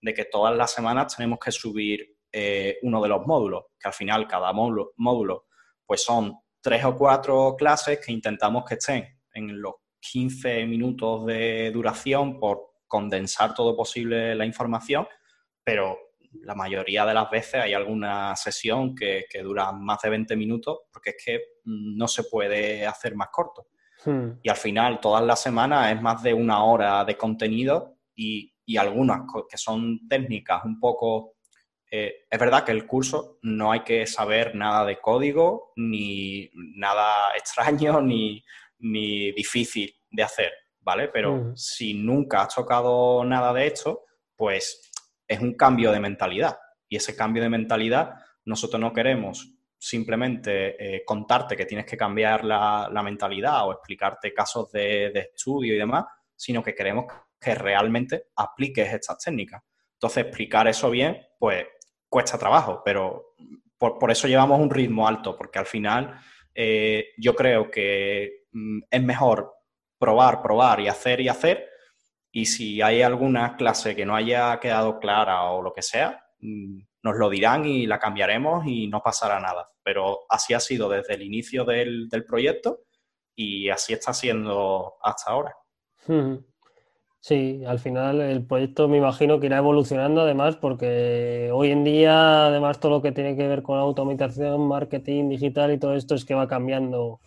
[0.00, 3.94] de que todas las semanas tenemos que subir eh, uno de los módulos, que al
[3.94, 5.46] final cada módulo, módulo
[5.84, 11.70] pues son tres o cuatro clases que intentamos que estén en los 15 minutos de
[11.70, 15.06] duración por condensar todo posible la información,
[15.62, 15.96] pero
[16.42, 20.78] la mayoría de las veces hay alguna sesión que, que dura más de 20 minutos
[20.92, 23.68] porque es que no se puede hacer más corto.
[24.04, 24.40] Hmm.
[24.42, 29.20] Y al final, todas las semanas es más de una hora de contenido y, algunas
[29.48, 31.35] que son técnicas un poco...
[31.90, 37.32] Eh, es verdad que el curso no hay que saber nada de código, ni nada
[37.36, 38.42] extraño, ni,
[38.78, 41.08] difícil de hacer, ¿vale?
[41.08, 41.56] Pero hmm.
[41.56, 44.90] si nunca has tocado nada de esto, pues
[45.26, 46.58] es un cambio de mentalidad.
[46.88, 52.44] Y ese cambio de mentalidad nosotros no queremos simplemente eh, contarte que tienes que cambiar
[52.44, 57.06] la, mentalidad o explicarte casos de, estudio y demás, sino que queremos
[57.38, 59.62] que realmente apliques estas técnicas.
[59.92, 61.66] Entonces, explicar eso bien, pues
[62.08, 63.34] cuesta trabajo, pero
[63.78, 66.18] por, eso llevamos un ritmo alto, porque al final
[66.54, 69.52] eh, yo creo que mm, es mejor
[69.98, 71.68] probar, probar y hacer y hacer.
[72.32, 76.80] Y si hay alguna clase que no haya quedado clara o lo que sea, mm,
[77.02, 79.70] nos lo dirán y la cambiaremos y no pasará nada.
[79.82, 82.80] Pero así ha sido desde el inicio del, proyecto
[83.34, 85.54] y así está siendo hasta ahora.
[87.26, 92.46] Sí, al final el proyecto me imagino que irá evolucionando además porque hoy en día
[92.46, 96.24] además todo lo que tiene que ver con automatización, marketing digital y todo esto es
[96.24, 97.20] que va cambiando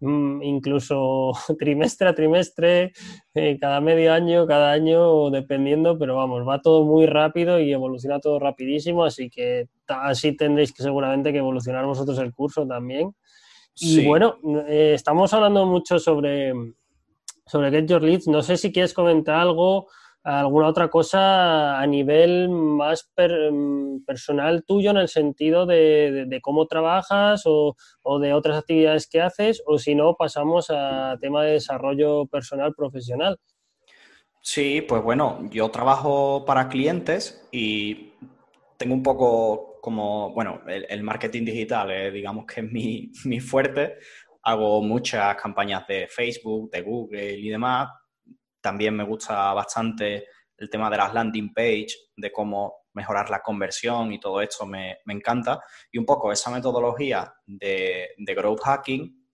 [0.00, 2.92] Mm, incluso trimestre a trimestre,
[3.34, 8.20] eh, cada medio año, cada año, dependiendo, pero vamos, va todo muy rápido y evoluciona
[8.20, 13.14] todo rapidísimo, así que así tendréis que seguramente que evolucionar vosotros el curso también.
[13.78, 14.36] Y bueno,
[14.68, 16.52] eh, estamos hablando mucho sobre,
[17.46, 19.88] sobre Get Your Leads, no sé si quieres comentar algo
[20.26, 27.44] alguna otra cosa a nivel más mm, personal tuyo en el sentido de, cómo trabajas
[27.46, 27.76] o,
[28.20, 33.38] de otras actividades que haces o si no pasamos a tema de desarrollo personal profesional.
[34.40, 38.12] Sí, pues bueno, yo trabajo para clientes y
[38.76, 43.98] tengo un poco como, bueno, el, marketing digital, eh, digamos que es mi, mi fuerte.
[44.48, 47.88] Hago muchas campañas de Facebook, de Google y demás,
[48.66, 54.12] también me gusta bastante el tema de las landing page, de cómo mejorar la conversión
[54.12, 55.62] y todo esto me, encanta.
[55.92, 59.28] Y un poco esa metodología de, growth hacking,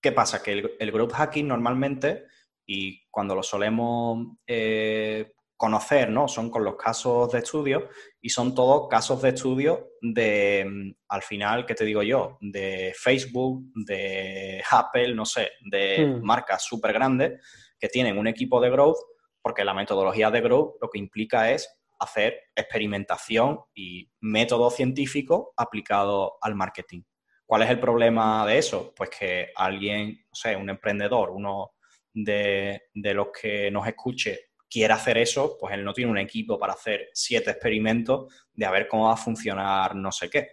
[0.00, 0.42] ¿qué pasa?
[0.42, 2.26] Que el, growth hacking normalmente,
[2.66, 6.28] y cuando lo solemos eh, conocer, ¿no?
[6.28, 7.88] Son con los casos de estudio
[8.20, 12.36] y son todos casos de estudio de, al final, ¿qué te digo yo?
[12.40, 16.24] De Facebook, de Apple, no sé, de hmm.
[16.24, 17.40] marcas súper grandes
[17.78, 18.98] que tienen un equipo de growth,
[19.40, 26.36] porque la metodología de growth lo que implica es hacer experimentación y método científico aplicado
[26.40, 27.02] al marketing.
[27.46, 28.92] ¿Cuál es el problema de eso?
[28.94, 31.72] Pues que alguien, no sé, un emprendedor, uno
[32.12, 36.74] de, los que nos escuche, quiere hacer eso, pues él no tiene un equipo para
[36.74, 40.50] hacer siete experimentos de a ver cómo va a funcionar no sé qué.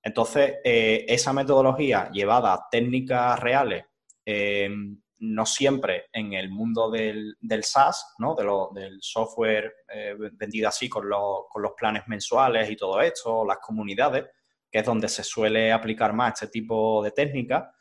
[0.00, 3.84] Entonces, eh, esa metodología llevada a técnicas reales,
[4.24, 4.70] eh,
[5.18, 8.36] no siempre en el mundo del, SaaS, ¿no?
[8.36, 11.08] del software eh, vendido así con,
[11.48, 14.24] con, los planes mensuales y todo esto, las comunidades,
[14.70, 17.74] que es donde se suele aplicar más este tipo de técnicas,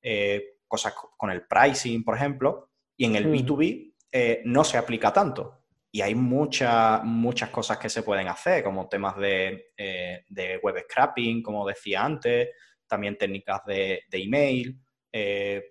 [0.00, 5.12] eh, cosas con el pricing, por ejemplo, y en el B2B eh, no se aplica
[5.12, 5.54] tanto.
[5.90, 11.42] y hay muchas, muchas cosas que se pueden hacer, como temas de, eh, web scrapping,
[11.42, 12.50] como decía antes,
[12.86, 14.78] también técnicas de, email,
[15.10, 15.62] eh,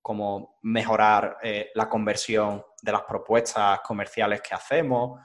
[0.00, 1.36] como mejorar
[1.74, 5.20] la conversión de las propuestas comerciales que hacemos.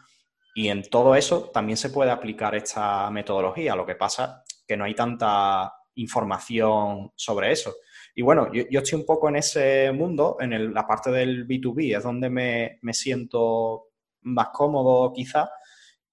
[0.55, 3.75] Y en todo eso también se puede aplicar esta metodología.
[3.75, 7.73] Lo que pasa que no hay tanta información sobre eso.
[8.15, 12.03] Y bueno, yo, estoy un poco en ese mundo, en la parte del B2B, es
[12.03, 13.87] donde me, me siento
[14.21, 15.49] más cómodo quizá.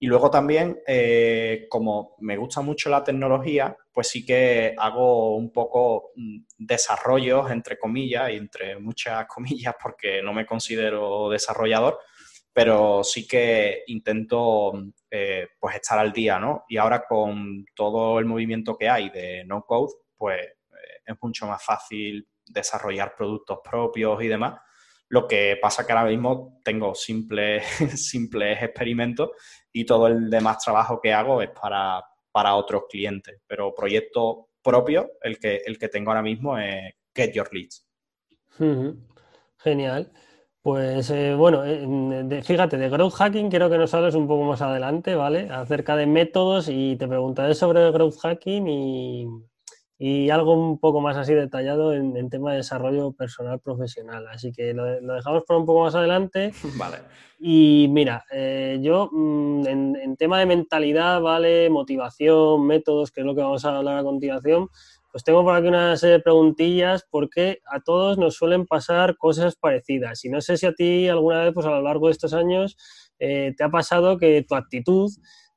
[0.03, 5.53] Y luego también, eh, como me gusta mucho la tecnología, pues sí que hago un
[5.53, 11.99] poco mm, desarrollos, entre comillas, y entre muchas comillas, porque no me considero desarrollador,
[12.51, 14.73] pero sí que intento
[15.11, 16.65] eh, pues estar al día, ¿no?
[16.69, 20.49] Y ahora con todo el movimiento que hay de no code, pues
[21.11, 24.61] es mucho más fácil desarrollar productos propios y demás.
[25.09, 27.64] Lo que pasa que ahora mismo tengo simples,
[27.96, 29.31] simples experimentos
[29.73, 33.40] y todo el demás trabajo que hago es para, para otros clientes.
[33.46, 37.87] Pero proyecto propio, el que, el que tengo ahora mismo es Get Your Leads.
[39.59, 40.12] Genial.
[40.62, 44.61] Pues eh, bueno, eh, fíjate, de growth hacking quiero que nos hables un poco más
[44.61, 45.49] adelante, ¿vale?
[45.51, 49.27] Acerca de métodos y te preguntaré sobre growth hacking y,
[50.03, 54.27] y algo un poco más así detallado en, tema de desarrollo personal profesional.
[54.29, 56.53] Así que lo, dejamos por un poco más adelante.
[56.79, 56.97] Vale.
[57.39, 61.69] Y mira, eh, yo mm, en, tema de mentalidad, ¿vale?
[61.69, 64.71] Motivación, métodos, que es lo que vamos a hablar a continuación,
[65.13, 69.55] pues tengo por aquí una serie de preguntillas porque a todos nos suelen pasar cosas
[69.55, 70.25] parecidas.
[70.25, 72.79] Y no sé si a ti alguna vez, pues a lo largo de estos años,
[73.19, 75.11] eh, te ha pasado que tu actitud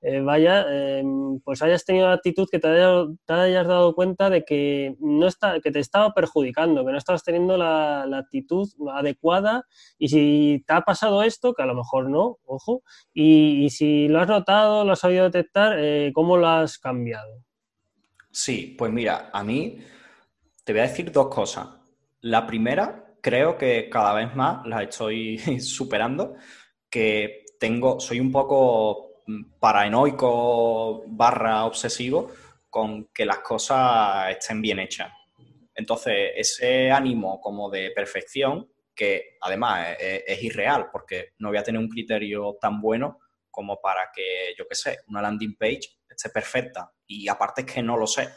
[0.06, 4.98] eh, vaya, em, pues hayas tenido la actitud que te, hayas dado cuenta de que,
[5.00, 9.66] no está, que te estaba perjudicando, que no estabas teniendo la, actitud adecuada
[9.98, 14.20] y si te ha pasado esto, que a lo mejor no, ojo, y, si lo
[14.20, 17.42] has notado, lo has sabido detectar, eh, ¿cómo lo has cambiado?
[18.30, 19.78] Sí, pues mira, a mí
[20.66, 21.70] te voy a decir dos cosas.
[22.20, 26.36] La primera, creo que cada vez más la estoy superando,
[26.90, 29.13] que tengo, soy un poco
[29.60, 32.32] paranoico barra obsesivo
[32.70, 35.12] con que las cosas estén bien hechas.
[35.76, 41.80] Entonces, ese ánimo como de perfección, que además es, irreal, porque no voy a tener
[41.80, 46.92] un criterio tan bueno como para que, yo qué sé, una landing page esté perfecta.
[47.08, 48.30] Y aparte es que no lo sé.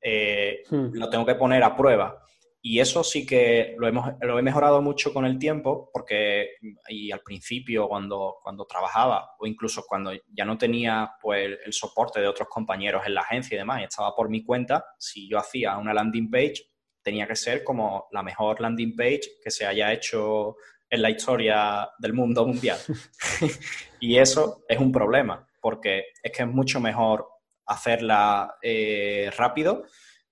[0.00, 0.94] Eh, hmm.
[0.94, 2.22] Lo tengo que poner a prueba.
[2.62, 6.56] Y eso sí que lo, hemos, lo he mejorado mucho con el tiempo, porque
[6.88, 12.20] y al principio cuando, cuando trabajaba, o incluso cuando ya no tenía pues, el, soporte
[12.20, 15.38] de otros compañeros en la agencia y demás, y estaba por mi cuenta, si yo
[15.38, 16.70] hacía una landing page,
[17.02, 20.56] tenía que ser como la mejor landing page que se haya hecho
[20.90, 22.78] en la historia del mundo mundial.
[24.00, 27.26] y eso es un problema, porque es que es mucho mejor
[27.64, 29.84] hacerla eh, rápido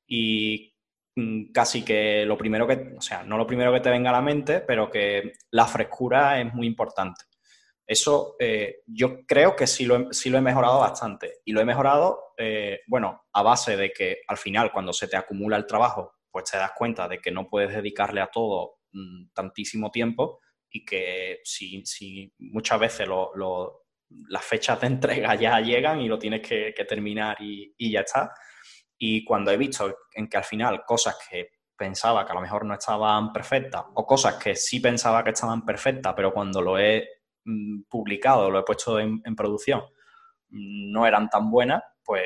[0.06, 0.74] y
[1.52, 4.22] casi que lo primero que, o sea, no lo primero que te venga a la
[4.22, 7.24] mente, pero que la frescura es muy importante.
[7.86, 11.40] Eso eh, yo creo que sí lo, he, sí lo he mejorado bastante.
[11.44, 15.16] Y lo he mejorado, eh, bueno, a base de que al final, cuando se te
[15.16, 19.28] acumula el trabajo, pues te das cuenta de que no puedes dedicarle a todo mm,
[19.32, 23.08] tantísimo tiempo y que si, si muchas veces
[24.28, 28.34] las fechas de entrega ya llegan y lo tienes que, terminar y, y ya está
[28.98, 32.64] y cuando he visto en que al final cosas que pensaba que a lo mejor
[32.64, 37.08] no estaban perfectas o cosas que sí pensaba que estaban perfectas, pero cuando lo he
[37.44, 39.82] mm, publicado, lo he puesto en, producción,
[40.50, 42.24] mm, no eran tan buenas, pues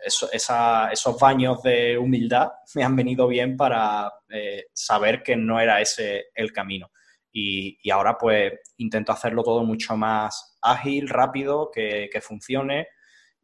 [0.00, 6.26] esos baños de humildad me han venido bien para eh, saber que no era ese
[6.34, 6.90] el camino.
[7.30, 12.88] Y, ahora pues intento hacerlo todo mucho más ágil, rápido, que, que funcione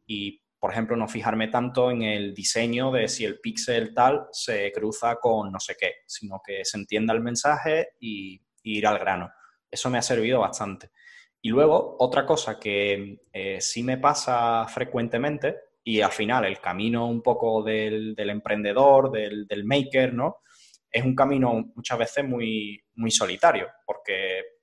[0.05, 4.71] y por ejemplo, no fijarme tanto en el diseño de si el píxel tal se
[4.71, 9.29] cruza con no sé qué, sino que se entienda el mensaje y, ir al grano.
[9.69, 10.89] Eso me ha servido bastante.
[11.39, 17.07] Y luego, otra cosa que eh, sí me pasa frecuentemente, y al final el camino
[17.07, 20.37] un poco del, emprendedor, del, del, maker, ¿no?
[20.89, 24.54] Es un camino muchas veces muy, muy solitario, porque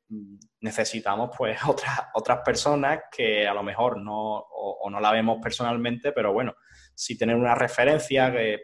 [0.61, 6.12] necesitamos pues otras, otras personas que a lo mejor no, o, no la vemos personalmente,
[6.12, 6.55] pero bueno,
[6.94, 8.59] si tener una referencia que,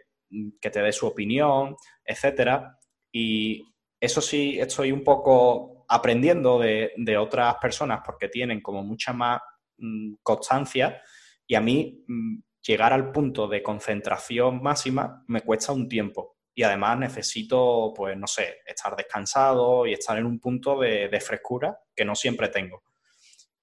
[0.59, 2.77] te dé su opinión, etcétera.
[3.11, 3.63] Y
[3.99, 9.41] eso sí estoy un poco aprendiendo de, otras personas porque tienen como mucha más
[9.77, 11.01] mm, constancia
[11.47, 16.63] y a mí mm, llegar al punto de concentración máxima me cuesta un tiempo y
[16.63, 22.05] además necesito, pues no sé, estar descansado y estar en un punto de, frescura que
[22.05, 22.83] no siempre tengo.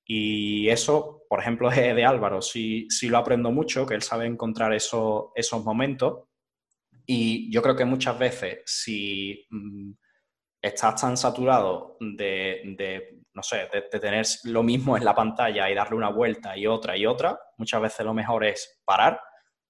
[0.04, 4.26] Y eso, por ejemplo, de, de Álvaro, sí, sí, lo aprendo mucho, que él sabe
[4.26, 6.24] encontrar eso, esos momentos.
[7.04, 9.92] Y yo creo que muchas veces, si mm,
[10.62, 15.96] estás tan saturado de, no sé, de, tener lo mismo en la pantalla y darle
[15.96, 19.20] una vuelta y otra y otra, muchas veces lo mejor es parar,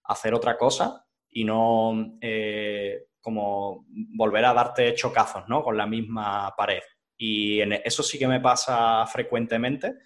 [0.05, 1.05] hacer otra cosa
[1.37, 5.62] y no eh, como volver a darte chocazos, ¿no?
[5.62, 6.81] Con la misma pared.
[7.18, 9.96] Y en eso sí que me pasa frecuentemente.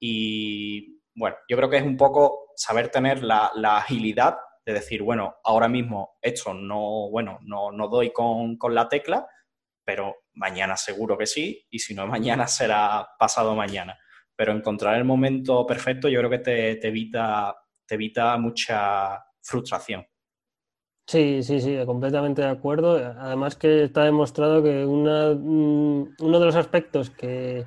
[0.00, 5.36] Y bueno, yo creo que es un poco saber tener la, agilidad de decir, bueno,
[5.44, 9.26] ahora mismo esto no, bueno, no, no doy con, con la tecla,
[9.84, 13.98] pero mañana seguro que sí, y si no mañana será pasado mañana.
[14.34, 17.54] Pero encontrar el momento perfecto yo creo que te, evita,
[17.86, 20.06] te evita mucha frustración.
[21.10, 22.94] Sí, sí, sí, completamente de acuerdo.
[23.18, 27.64] Además que está demostrado que una, mm, uno de los aspectos que,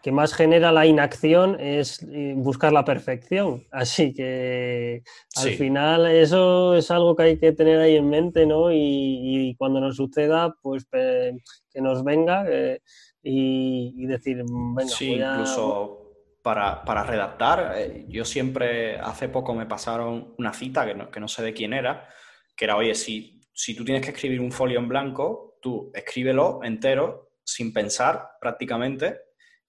[0.00, 3.64] que más genera la inacción es eh, buscar la perfección.
[3.72, 5.02] Así que
[5.34, 8.70] al final eso es algo que hay que tener ahí en mente, ¿no?
[8.70, 12.80] Y, cuando nos suceda, pues que nos venga eh,
[13.24, 16.04] y, decir, venga, sí, incluso
[16.42, 21.26] para, redactar, eh, yo siempre, hace poco me pasaron una cita que no, que no
[21.26, 22.08] sé de quién era,
[22.56, 26.60] que era, oye, si, si tú tienes que escribir un folio en blanco, tú escríbelo
[26.62, 29.20] entero sin pensar prácticamente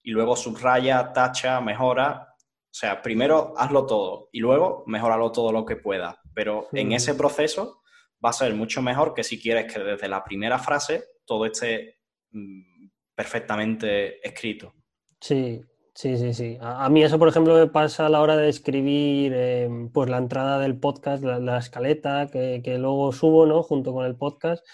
[0.02, 2.28] y luego subraya, tacha, mejora.
[2.38, 6.20] O sea, primero hazlo todo y luego mejoralo todo lo que pueda.
[6.34, 7.82] Pero en ese proceso
[8.24, 11.98] va a ser mucho mejor que si quieres que desde la primera frase todo esté
[12.30, 14.74] mm, perfectamente escrito.
[15.20, 15.60] Sí,
[15.96, 16.58] sí, sí, sí.
[16.60, 20.18] A, mí eso, por ejemplo, me pasa a la hora de escribir em, pues la
[20.18, 23.62] entrada del podcast, la, escaleta que, que, luego subo, ¿no?
[23.64, 24.64] Junto con el podcast.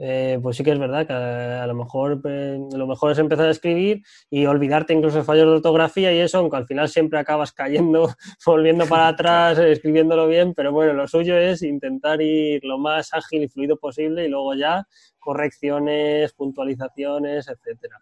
[0.00, 3.48] Eh, pues sí que es verdad que a, lo mejor eh, lo mejor es empezar
[3.48, 7.18] a escribir y olvidarte incluso de fallos de ortografía y eso, aunque al final siempre
[7.18, 8.08] acabas cayendo,
[8.46, 13.42] volviendo para atrás, escribiéndolo bien, pero bueno, lo suyo es intentar ir lo más ágil
[13.42, 14.86] y fluido posible y luego ya
[15.18, 17.98] correcciones, puntualizaciones, etcétera.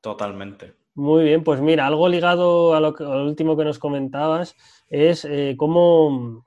[0.00, 0.79] Totalmente.
[0.94, 4.56] Muy bien, pues mira, algo ligado a lo, último que nos comentabas
[4.88, 6.44] es eh, cómo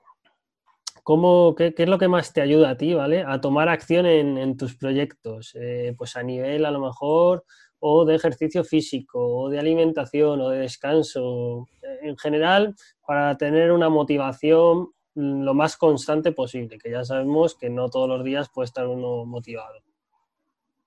[1.04, 3.24] ¿Cómo, qué, es lo que más te ayuda a ti, ¿vale?
[3.26, 7.44] A tomar acción en, tus proyectos, eh, pues a nivel a lo mejor
[7.78, 11.66] o de ejercicio físico, o de alimentación, o de descanso,
[12.00, 12.74] en general,
[13.06, 18.24] para tener una motivación lo más constante posible, que ya sabemos que no todos los
[18.24, 19.80] días puede estar uno motivado.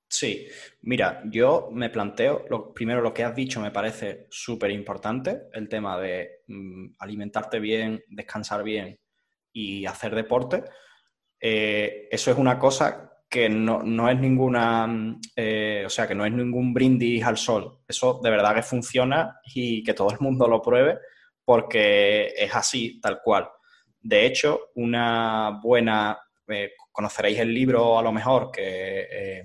[0.10, 0.48] Sí,
[0.84, 5.68] mira, yo me planteo, lo, primero lo que has dicho me parece súper importante, el
[5.68, 8.98] tema de mm, alimentarte bien, descansar bien
[9.52, 10.64] y hacer deporte,
[11.40, 16.32] eh, eso es una cosa que no, es ninguna, eh, o sea, que no es
[16.32, 17.80] ningún brindis al sol.
[17.86, 21.00] Eso de verdad que funciona y que todo el mundo lo pruebe
[21.44, 23.50] porque es así, tal cual.
[24.02, 26.18] De hecho, una buena,
[26.48, 29.44] eh, conoceréis el libro a lo mejor que,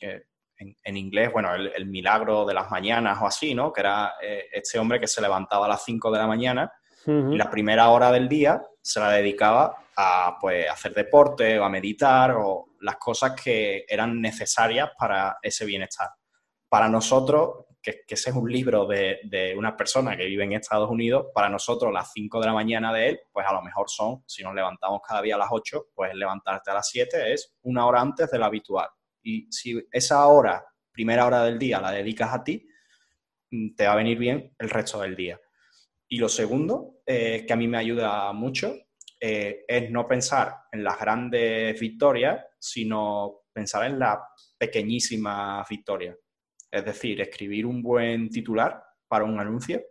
[0.00, 3.72] en, inglés, bueno, el, milagro de las mañanas o así, ¿no?
[3.72, 4.14] Que era
[4.52, 6.72] este hombre que se levantaba a las 5 de la mañana
[7.06, 11.68] y la primera hora del día se la dedicaba a pues, hacer deporte o a
[11.68, 16.10] meditar o las cosas que eran necesarias para ese bienestar.
[16.68, 21.26] Para nosotros, que, ese es un libro de, una persona que vive en Estados Unidos,
[21.34, 24.42] para nosotros las 5 de la mañana de él, pues a lo mejor son, si
[24.42, 28.00] nos levantamos cada día a las 8, pues levantarte a las 7 es una hora
[28.00, 28.88] antes de lo habitual.
[29.24, 32.64] Y si esa hora, primera hora del día, la dedicas a ti,
[33.50, 35.40] mm, te va a venir bien el resto del día.
[36.08, 38.76] Y lo segundo, eh, que a mí me ayuda mucho,
[39.20, 44.22] eh, es no pensar en las grandes victorias, sino pensar en la
[44.58, 46.16] pequeñísima victoria.
[46.70, 49.82] Es decir, escribir un buen titular para un anuncio,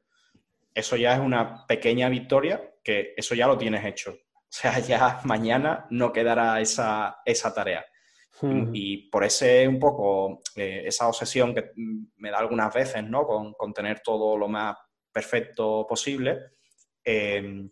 [0.73, 4.13] eso ya es una pequeña victoria que eso ya lo tienes hecho.
[4.53, 7.15] O sea, ya mañana no quedará esa,
[7.55, 7.83] tarea.
[8.41, 11.71] Y por ese un poco, eh, esa obsesión que
[12.17, 13.25] me da algunas veces, ¿no?
[13.25, 14.75] Con, con tener todo lo más
[15.13, 16.39] perfecto posible,
[17.03, 17.69] em,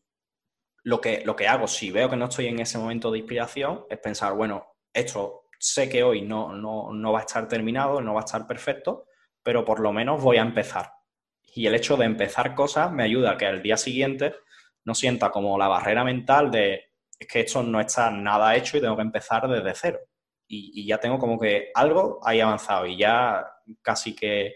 [0.84, 3.86] lo, que, lo que hago si veo que no estoy en ese momento de inspiración
[3.89, 8.22] es pensar, bueno, esto sé que hoy no, no, va a estar terminado, no va
[8.22, 9.05] a estar perfecto,
[9.43, 10.91] pero por lo menos voy a empezar.
[11.53, 14.36] Y el hecho de empezar cosas me ayuda a que al día siguiente
[14.86, 18.82] no sienta como la barrera mental de es que esto no está nada hecho y
[18.82, 19.99] tengo que empezar desde cero.
[20.53, 23.45] Y, ya tengo como que algo ahí avanzado y ya
[23.81, 24.55] casi que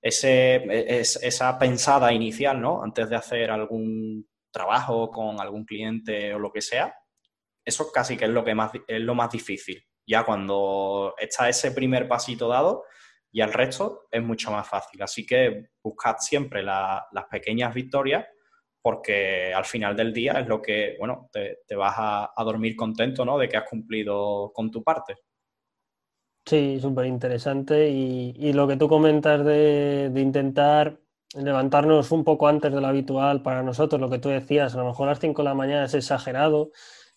[0.00, 0.64] ese,
[1.00, 2.82] esa pensada inicial, ¿no?
[2.82, 6.94] Antes de hacer algún trabajo con algún cliente o lo que sea,
[7.62, 9.84] eso casi que es lo, que más, es lo más difícil.
[10.06, 12.84] Ya cuando está ese primer pasito dado,
[13.30, 15.02] y el resto es mucho más fácil.
[15.02, 18.24] Así que buscad siempre las pequeñas victorias
[18.88, 23.36] porque al final del día es lo que, bueno, te, vas a, dormir contento, ¿no?
[23.36, 25.14] De que has cumplido con tu parte.
[26.46, 27.90] Sí, súper interesante.
[27.90, 30.98] Y, lo que tú comentas de, de, intentar
[31.34, 34.86] levantarnos un poco antes de lo habitual para nosotros, lo que tú decías, a lo
[34.86, 36.70] mejor a las 5 de la mañana es exagerado.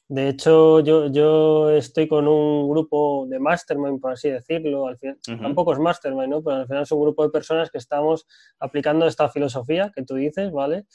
[0.09, 4.87] De hecho, yo, yo estoy con un grupo de mastermind, por así decirlo.
[4.87, 6.43] Al final, Tampoco es mastermind, ¿no?
[6.43, 8.27] Pero al final es un grupo de personas que estamos
[8.59, 10.85] aplicando esta filosofía que tú dices, ¿vale?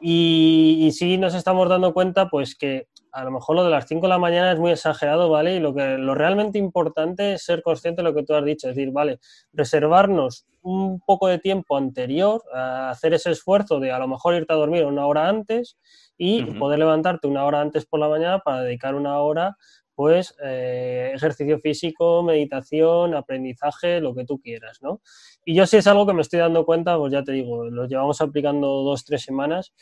[0.00, 3.86] Y, y sí nos estamos dando cuenta, pues que a lo mejor lo de las
[3.88, 5.56] 5 de la mañana es muy exagerado, ¿vale?
[5.56, 8.68] Y lo, que, lo realmente importante es ser consciente de lo que tú has dicho,
[8.68, 9.20] es decir, ¿vale?
[9.54, 14.52] Reservarnos un poco de tiempo anterior a hacer ese esfuerzo de a lo mejor irte
[14.52, 15.78] a dormir una hora antes
[16.18, 19.56] y poder levantarte una hora antes por la mañana para dedicar una hora
[19.96, 25.00] pues eh, ejercicio físico, meditación, aprendizaje, lo que tú quieras, ¿no?
[25.44, 27.88] Y yo sí es algo que me estoy dando cuenta, pues ya te digo, lo
[27.88, 29.72] llevamos aplicando dos, tres semanas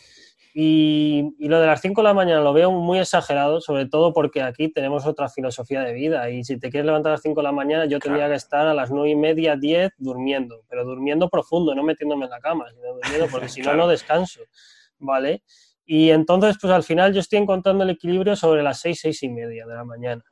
[0.57, 4.41] y, lo de las 5 de la mañana lo veo muy exagerado, sobre todo porque
[4.41, 7.43] aquí tenemos otra filosofía de vida y si te quieres levantar a las 5 de
[7.43, 11.29] la mañana yo tendría que estar a las 9 y media, 10 durmiendo, pero durmiendo
[11.29, 14.43] profundo, no metiéndome en la cama, sino durmiendo porque si no, no descanso,
[15.01, 15.43] ¿vale?
[15.87, 19.29] Y entonces, pues al final yo estoy encontrando el equilibrio sobre las seis, seis y
[19.29, 20.25] media de la mañana.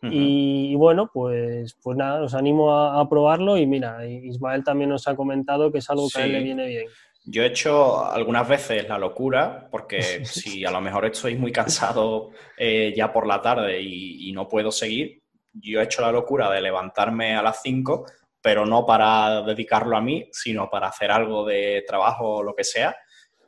[0.00, 5.16] y, bueno, pues, pues nada, os animo a, probarlo y mira, Ismael también nos ha
[5.16, 6.86] comentado que es algo que a él le viene bien.
[7.24, 12.30] Yo he hecho algunas veces la locura, porque si a lo mejor estoy muy cansado
[12.56, 16.50] eh, ya por la tarde y, y, no puedo seguir, yo he hecho la locura
[16.50, 18.06] de levantarme a las 5,
[18.40, 22.64] pero no para dedicarlo a mí, sino para hacer algo de trabajo o lo que
[22.64, 22.94] sea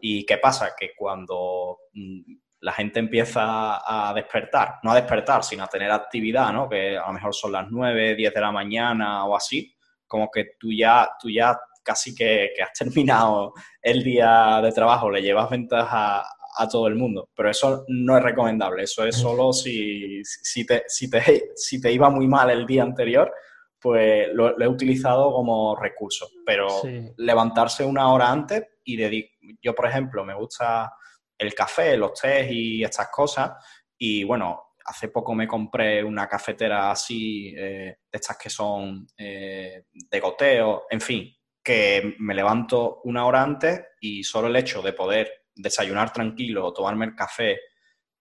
[0.01, 0.74] ¿Y qué pasa?
[0.78, 2.20] Que cuando mm,
[2.61, 6.68] la gente empieza a despertar, no a despertar, sino a tener actividad, ¿no?
[6.68, 9.74] Que a lo mejor son las 9, 10 de la mañana o así,
[10.07, 15.22] como que tú ya, tú ya casi que, has terminado el día de trabajo, le
[15.22, 17.30] llevas ventaja a, todo el mundo.
[17.34, 21.90] Pero eso no es recomendable, eso es solo si, si, te, si, te, si te
[21.90, 23.32] iba muy mal el día anterior,
[23.81, 26.28] pues lo, he utilizado como recurso.
[26.45, 26.68] Pero
[27.16, 29.31] levantarse una hora antes y dedicar
[29.62, 30.93] yo, por ejemplo, me gusta
[31.39, 33.53] el café, los tés y estas cosas.
[33.97, 39.85] Y bueno, hace poco me compré una cafetera así, eh, de estas que son eh,
[39.93, 44.93] de goteo, en fin, que me levanto una hora antes y solo el hecho de
[44.93, 47.59] poder desayunar tranquilo, tomarme el café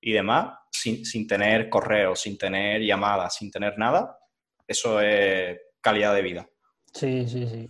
[0.02, 4.19] y demás, sin, sin tener correo, sin tener llamadas, sin tener nada,
[4.70, 6.50] eso es calidad de vida.
[6.94, 7.68] Sí, sí, sí.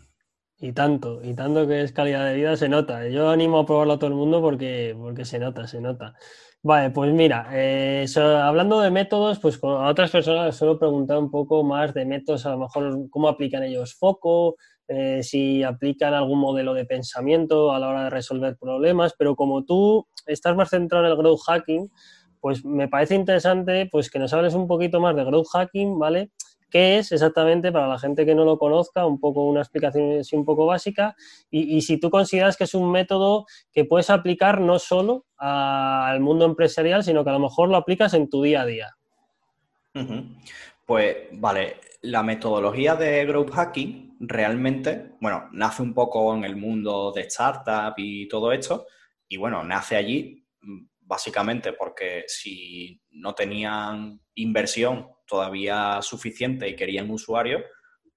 [0.60, 3.08] Y tanto, y tanto que es calidad de vida se nota.
[3.08, 6.14] Yo animo a probarlo a todo el mundo porque, porque se nota, se nota.
[6.62, 11.32] Vale, pues mira, eh, hablando de métodos, pues a otras personas les suelo preguntar un
[11.32, 14.58] poco más de métodos, a lo mejor cómo aplican ellos foco,
[14.90, 19.64] eh, si aplican algún modelo de pensamiento a la hora de resolver problemas, pero como
[19.64, 21.90] tú estás más centrado en el growth hacking,
[22.42, 26.32] pues me parece interesante pues que nos hables un poquito más de growth hacking, ¿vale?
[26.70, 30.36] Qué es exactamente para la gente que no lo conozca, un poco una explicación así
[30.36, 31.16] un poco básica,
[31.50, 36.46] y, si tú consideras que es un método que puedes aplicar no solo al mundo
[36.46, 38.96] empresarial, sino que a lo mejor lo aplicas en tu día a día.
[40.86, 47.12] Pues vale, la metodología de growth hacking realmente, bueno, nace un poco en el mundo
[47.12, 48.88] de startup y todo esto,
[49.28, 57.10] y bueno, nace allí mm, básicamente porque si no tenían inversión todavía suficiente y querían
[57.12, 57.62] usuarios,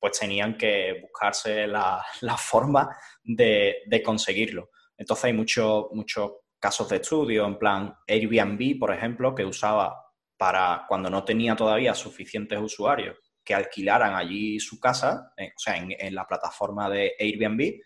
[0.01, 2.03] pues tenían que buscarse la,
[2.37, 2.89] forma
[3.23, 4.71] de, conseguirlo.
[4.97, 9.97] Entonces hay muchos casos de estudio, en plan Airbnb, por ejemplo, que usaba
[10.37, 15.77] para cuando no tenía todavía suficientes usuarios que alquilaran allí su casa, eh, o sea,
[15.77, 17.81] en, la plataforma de Airbnb,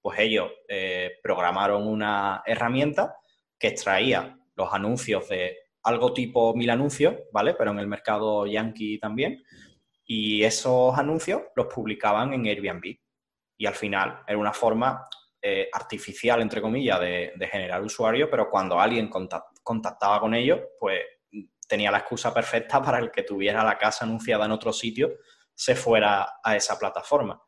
[0.00, 3.16] pues ellos eh, programaron una herramienta
[3.58, 7.54] que extraía los anuncios de algo tipo mil anuncios, ¿vale?
[7.54, 9.42] Pero en el mercado yankee también.
[10.04, 12.96] Y esos anuncios los publicaban en Airbnb.
[13.56, 15.06] Y al final era una forma
[15.40, 19.10] eh, artificial, entre comillas, de, generar usuarios, pero cuando alguien
[19.62, 21.00] contactaba con ellos, pues
[21.68, 25.10] tenía la excusa perfecta para el que tuviera la casa anunciada en otro sitio,
[25.54, 27.40] se fuera a esa plataforma.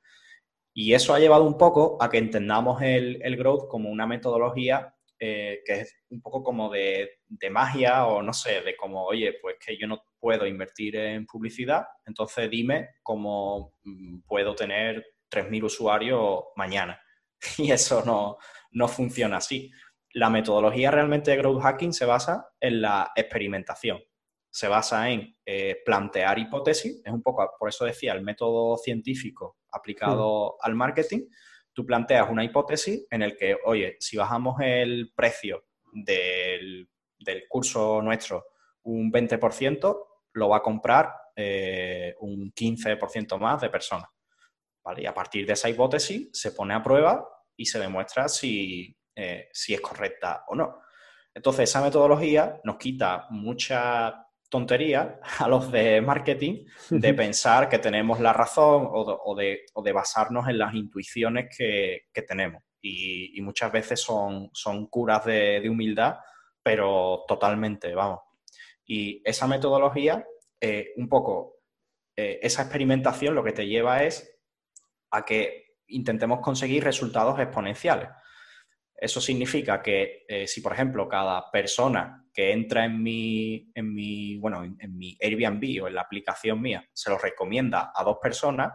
[0.72, 4.93] Y eso ha llevado un poco a que entendamos el, el growth como una metodología
[5.26, 7.20] eh, que es un poco como de,
[7.50, 11.86] magia o no sé, de como, oye, pues que yo no puedo invertir en publicidad,
[12.04, 17.00] entonces dime cómo mm, puedo tener 3.000 usuarios mañana.
[17.58, 18.36] Y eso no,
[18.72, 19.70] no funciona así.
[20.12, 24.00] La metodología realmente de growth hacking se basa en la experimentación.
[24.50, 29.56] se basa en eh, plantear hipótesis, es un poco, por eso decía, el método científico
[29.72, 31.22] aplicado al marketing.
[31.74, 36.88] Tú planteas una hipótesis en el que, oye, si bajamos el precio del,
[37.48, 38.44] curso nuestro
[38.84, 44.08] un 20%, lo va a comprar eh, un 15% más de personas.
[44.96, 49.48] Y a partir de esa hipótesis se pone a prueba y se demuestra si, eh,
[49.52, 50.80] si es correcta o no.
[51.34, 54.23] Entonces, esa metodología nos quita mucha
[54.54, 60.58] tontería a los de marketing de pensar que tenemos la razón o de, basarnos en
[60.58, 62.62] las intuiciones que, tenemos.
[62.80, 66.18] Y, muchas veces son, son curas de, humildad,
[66.62, 68.20] pero totalmente, vamos.
[68.86, 70.24] Y esa metodología,
[70.60, 71.56] eh, un poco,
[72.14, 74.38] eh, esa experimentación lo que te lleva es
[75.10, 78.08] a que intentemos conseguir resultados exponenciales.
[78.94, 84.36] Eso significa que eh, si, por ejemplo, cada persona que entra en mi, en mi,
[84.38, 88.72] bueno, en, mi Airbnb o en la aplicación mía se lo recomienda a dos personas,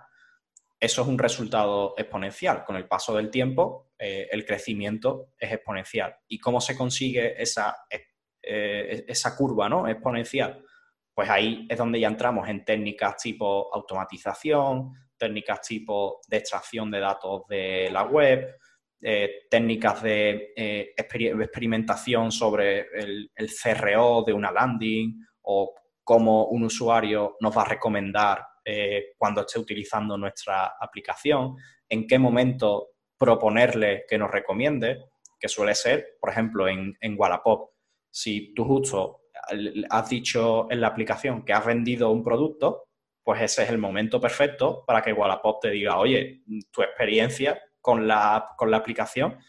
[0.80, 2.64] eso es un resultado exponencial.
[2.64, 6.16] Con el paso del tiempo, eh, el crecimiento es exponencial.
[6.30, 9.90] ¿Y cómo se consigue esa, eh, esa curva ¿no?
[9.90, 10.64] exponencial?
[11.14, 17.00] Pues ahí es donde ya entramos en técnicas tipo automatización, técnicas tipo de extracción de
[17.02, 18.56] datos de la web,
[19.02, 23.32] eh, técnicas de eh, experimentación sobre el,
[23.64, 25.74] CRO de una landing o
[26.04, 31.56] cómo un usuario nos va a recomendar eh, cuando esté utilizando nuestra aplicación,
[31.88, 35.06] en qué momento proponerle que nos recomiende,
[35.40, 37.72] que suele ser, por ejemplo, en, en Wallapop.
[38.12, 39.22] Si tú justo
[39.90, 42.90] has dicho en la aplicación que has vendido un producto,
[43.24, 46.42] pues ese es el momento perfecto para que Wallapop te diga, oye,
[46.72, 49.40] tu experiencia con la, con la aplicación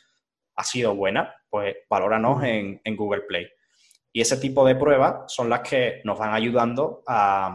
[0.57, 3.47] ha sido buena, pues valóranos en, en Google Play.
[4.15, 7.53] Y ese tipo de pruebas son las que nos van ayudando a,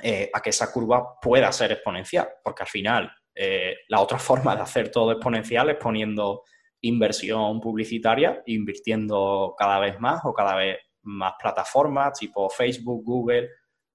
[0.00, 4.54] eh, a que esa curva pueda ser exponencial, porque al final eh, la otra forma
[4.54, 6.44] de hacer todo exponencial es poniendo
[6.82, 13.48] inversión publicitaria, invirtiendo cada vez más o cada vez más plataformas tipo Facebook, Google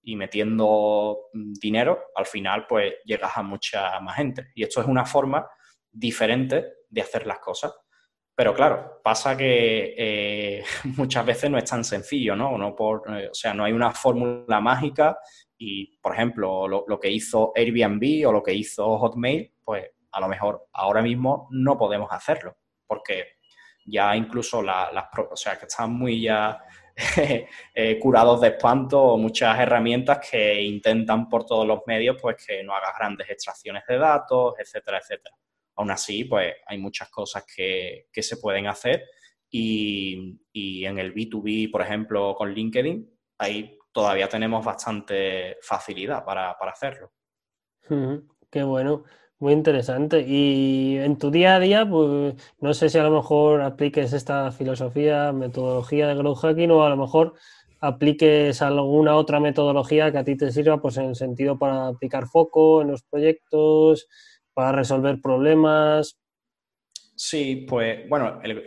[0.03, 4.47] y metiendo mm, dinero, al final pues llegas a mucha más gente.
[4.55, 5.47] Y esto es una forma
[5.95, 7.73] diferente de hacer las cosas.
[8.35, 10.63] Pero claro, pasa que eh,
[10.97, 12.57] muchas veces no es tan sencillo, ¿no?
[12.57, 15.17] no por, eh, o sea, no hay una fórmula mágica
[15.57, 20.27] y, por ejemplo, lo, que hizo Airbnb o lo que hizo Hotmail, pues a lo
[20.27, 23.35] mejor ahora mismo no podemos hacerlo, porque
[23.85, 24.89] ya incluso las,
[25.31, 26.59] o sea, que están muy ya
[27.73, 32.73] eh, curados de espanto muchas herramientas que intentan por todos los medios, pues que no
[32.75, 35.35] hagas grandes extracciones de datos, etcétera, etcétera.
[35.75, 39.03] Aún así, pues hay muchas cosas que, se pueden hacer
[39.49, 47.11] y, en el B2B, por ejemplo, con LinkedIn, ahí todavía tenemos bastante facilidad para, hacerlo.
[48.49, 49.03] qué bueno,
[49.39, 50.25] muy interesante.
[50.27, 54.51] Y en tu día a día, pues no sé si a lo mejor apliques esta
[54.51, 57.33] filosofía, metodología de growth hacking o a lo mejor
[57.79, 62.27] apliques alguna otra metodología que a ti te sirva, pues en el sentido para aplicar
[62.27, 64.07] foco en los proyectos,
[64.55, 66.17] para resolver problemas.
[67.15, 68.63] Sí, pues bueno, el,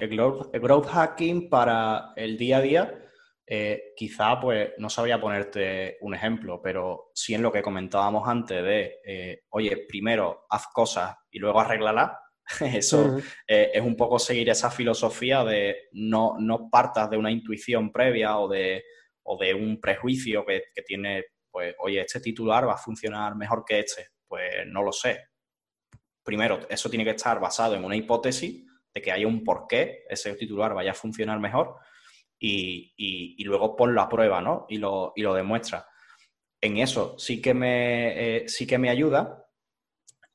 [0.60, 3.04] growth, hacking para el día a día,
[3.46, 8.62] eh, quizá pues no sabría ponerte un ejemplo, pero sí en lo que comentábamos antes
[8.62, 12.12] de, eh, oye, primero haz cosas y luego arréglalas,
[12.60, 17.92] eso eh, es un poco seguir esa filosofía de no, no partas de una intuición
[17.92, 18.84] previa o de,
[19.24, 23.64] o de un prejuicio que, que tiene, pues, oye, este titular va a funcionar mejor
[23.66, 24.08] que este.
[24.26, 25.28] Pues no lo sé
[26.28, 28.62] primero, eso tiene que estar basado en una hipótesis
[28.92, 31.76] de que haya un porqué ese titular vaya a funcionar mejor
[32.38, 34.66] y, luego ponlo a prueba, ¿no?
[34.68, 35.86] Y lo, y lo demuestra.
[36.60, 39.42] En eso sí que me, eh, sí que me ayuda.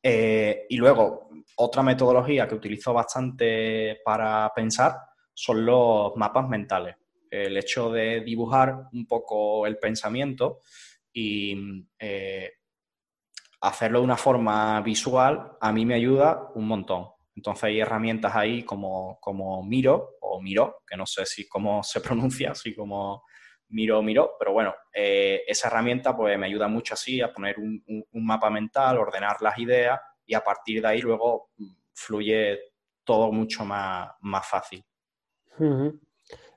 [0.01, 4.95] Eh, y luego, otra metodología que utilizo bastante para pensar
[5.31, 6.95] son los mapas mentales.
[7.29, 10.61] El hecho de dibujar un poco el pensamiento
[11.13, 12.51] y eh,
[13.63, 17.07] hacerlo de una forma visual a mí me ayuda un montón.
[17.35, 22.01] Entonces hay herramientas ahí como, como Miro o Miro, que no sé si cómo se
[22.01, 23.23] pronuncia, así como
[23.69, 28.05] Miro Miro, pero bueno, eh, esa herramienta pues me ayuda mucho así a poner un,
[28.11, 32.59] mapa mental, ordenar las ideas y a partir de ahí luego mm, fluye
[33.05, 34.83] todo mucho más, más fácil.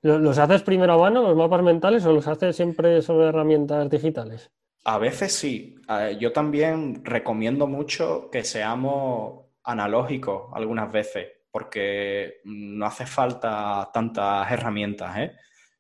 [0.03, 4.51] ¿Los haces primero a mano, los mapas mentales, o los haces siempre sobre herramientas digitales?
[4.89, 5.75] A veces sí.
[6.21, 15.19] Yo también recomiendo mucho que seamos analógicos algunas veces, porque no hace falta tantas herramientas.
[15.19, 15.33] ¿eh?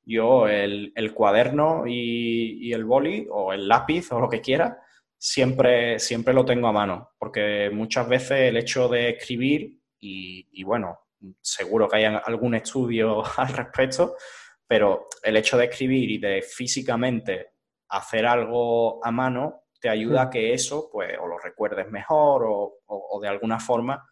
[0.05, 4.77] yo el, cuaderno y, el boli o el lápiz o lo que quiera,
[5.17, 10.99] siempre, siempre lo tengo a mano, porque muchas veces el hecho de escribir, y, bueno,
[11.41, 14.17] seguro que hay algún estudio al respecto,
[14.67, 17.56] pero el hecho de escribir y de físicamente
[17.89, 23.21] hacer algo a mano te ayuda a que eso, pues, o lo recuerdes mejor o,
[23.21, 24.09] de alguna forma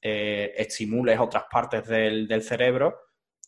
[0.00, 3.06] eh, estimules otras partes del, del cerebro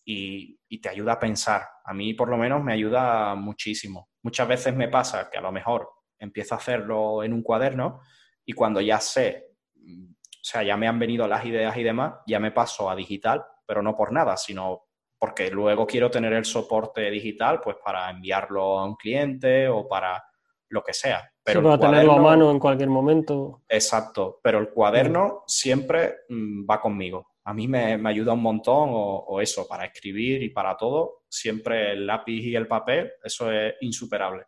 [0.09, 1.63] y, te ayuda a pensar.
[1.85, 4.11] A mí por lo menos me ayuda muchísimo.
[4.23, 8.01] Muchas veces me pasa que a lo mejor empiezo a hacerlo en un cuaderno
[8.45, 12.41] y cuando ya sé, o sea, ya me han venido las ideas y demás, ya
[12.41, 14.88] me paso a digital, pero no por nada, sino
[15.19, 20.23] porque luego quiero tener el soporte digital pues para enviarlo a un cliente o para
[20.69, 21.29] lo que sea.
[21.43, 23.63] Pero para tenerlo a mano en cualquier momento.
[23.69, 29.41] Exacto, pero el cuaderno siempre mm, va conmigo a mí me, ayuda un montón o,
[29.41, 34.45] eso, para escribir y para todo, siempre el lápiz y el papel, eso es insuperable.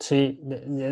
[0.00, 0.40] Sí,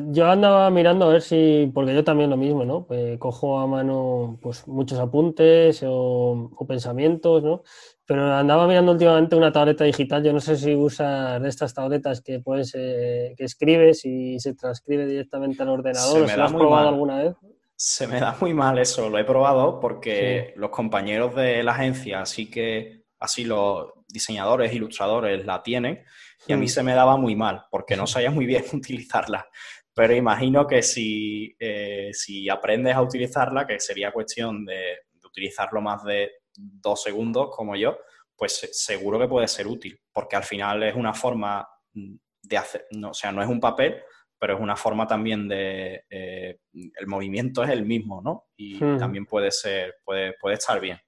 [0.09, 2.86] yo andaba mirando a ver si, porque yo también lo mismo, ¿no?
[2.86, 7.62] Pues cojo a mano pues muchos apuntes o, pensamientos, ¿no?
[8.04, 12.20] Pero andaba mirando últimamente una tableta digital, yo no sé si usas de estas tabletas
[12.20, 17.36] que puedes, que escribes y se transcribe directamente al ordenador, ¿lo has probado alguna vez?
[17.76, 22.22] Se me da muy mal eso, lo he probado porque los compañeros de la agencia,
[22.22, 26.02] así que así los diseñadores, ilustradores la tienen
[26.47, 29.49] y a mí se me daba muy mal porque no sabía muy bien utilizarla.
[29.94, 36.05] Pero imagino que si, eh, si aprendes a utilizarla, que sería cuestión de, utilizarlo más
[36.05, 37.99] de dos segundos como yo,
[38.36, 43.11] pues seguro que puede ser útil, porque al final es una forma de hacer, no,
[43.11, 44.03] o sea, no es un papel,
[44.38, 46.05] pero es una forma también de...
[46.11, 48.49] Eh, el movimiento es el mismo, ¿no?
[48.57, 50.99] Y también puede ser, puede, puede estar bien.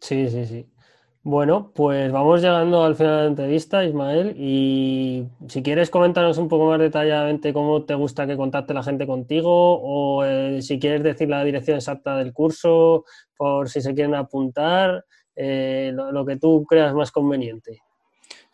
[0.00, 0.70] Sí, sí, sí.
[1.24, 6.48] Bueno, pues vamos llegando al final de la entrevista, Ismael, y si quieres comentarnos un
[6.48, 11.04] poco más detalladamente cómo te gusta que contacte la gente contigo o eh, si quieres
[11.04, 13.04] decir la dirección exacta del curso,
[13.36, 15.04] por si se quieren apuntar,
[15.36, 17.82] eh, lo que tú creas más conveniente.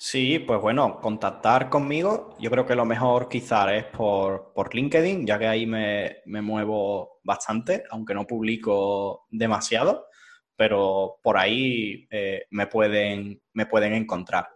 [0.01, 5.41] Sí, pues bueno, contactar conmigo, yo creo que lo mejor quizás es por, LinkedIn, ya
[5.41, 10.07] que ahí me, muevo bastante, aunque no publico demasiado,
[10.59, 14.49] pero por ahí eh, me, pueden, me pueden encontrar.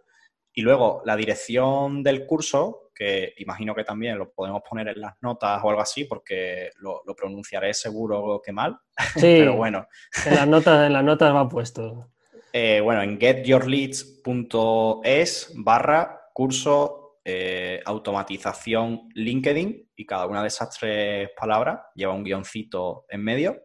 [0.51, 5.13] Y luego la dirección del curso, que imagino que también lo podemos poner en las
[5.21, 8.77] notas o algo así, porque lo, pronunciaré seguro que mal.
[9.15, 9.87] Sí, pero bueno.
[10.25, 12.09] En las notas, en las notas va puesto.
[12.51, 21.29] Eh, bueno, en getyourleads.es barra curso eh, automatización LinkedIn y cada una de esas tres
[21.37, 23.63] palabras lleva un guioncito en medio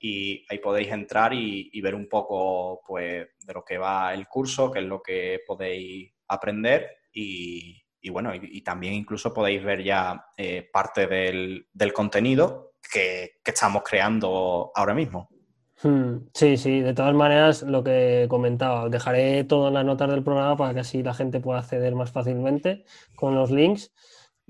[0.00, 4.70] y ahí podéis entrar y, ver un poco pues, de lo que va el curso,
[4.70, 10.68] qué es lo que podéis aprender y, bueno, y, también incluso podéis ver ya eh,
[10.72, 15.28] parte del, contenido que estamos creando ahora mismo.
[15.82, 20.56] Hmm, sí, sí, de todas maneras, lo que comentaba, dejaré todas las notas del programa
[20.56, 22.84] para que así la gente pueda acceder más fácilmente
[23.16, 23.92] con los links.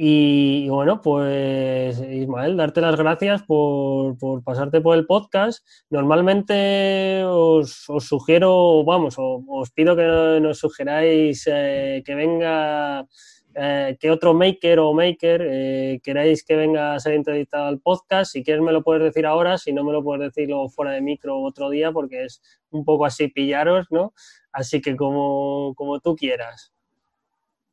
[0.02, 5.62] Y, bueno, pues Ismael, darte las gracias por, pasarte por el podcast.
[5.90, 13.06] Normalmente os, sugiero, vamos, os, pido que nos sugeráis eh, que venga
[13.54, 18.32] eh, qué otro maker o maker eh, queráis que venga a ser entrevistado al podcast.
[18.32, 20.92] Si quieres me lo puedes decir ahora, si no me lo puedes decir luego fuera
[20.92, 22.40] de micro otro día porque es
[22.70, 24.14] un poco así pillaros, ¿no?
[24.50, 26.72] Así que como, tú quieras.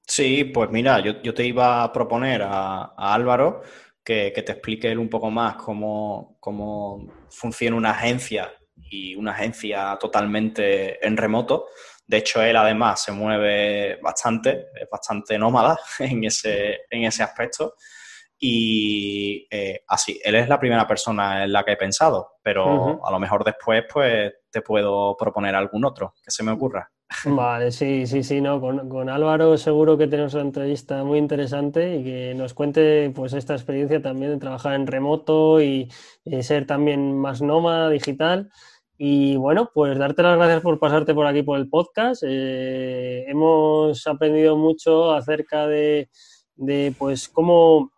[0.08, 3.62] Sí, pues mira, yo, te iba a proponer a, Álvaro
[4.04, 8.54] que, te explique él un poco más cómo, cómo funciona una agencia
[8.90, 11.66] y una agencia totalmente en remoto
[12.08, 17.76] de hecho, él además se mueve bastante, es bastante nómada en ese, en ese aspecto.
[18.40, 23.12] Y eh, así, él es la primera persona en la que he pensado, pero a
[23.12, 26.90] lo mejor después pues te puedo proponer algún otro que se me ocurra.
[27.26, 32.04] Vale, sí, sí, sí, no, con, Álvaro seguro que tenemos una entrevista muy interesante y
[32.04, 35.90] que nos cuente pues esta experiencia también de trabajar en remoto y,
[36.42, 38.50] ser también más nómada digital.
[38.98, 42.24] Y bueno, pues darte las gracias por pasarte por aquí por el podcast.
[42.28, 46.10] Eh, hemos aprendido mucho acerca de,
[46.98, 47.92] pues cómo,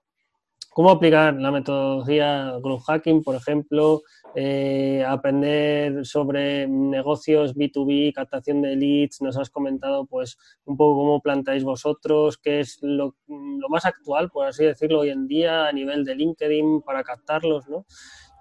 [0.80, 4.02] cómo aplicar la metodología Growth Hacking, por ejemplo,
[4.34, 11.22] eh, aprender sobre negocios B2B, captación de leads, nos has comentado pues un poco cómo
[11.22, 15.74] plantáis vosotros, qué es lo, lo, más actual, por así decirlo, hoy en día a
[15.74, 17.86] nivel de LinkedIn para captarlos, ¿no?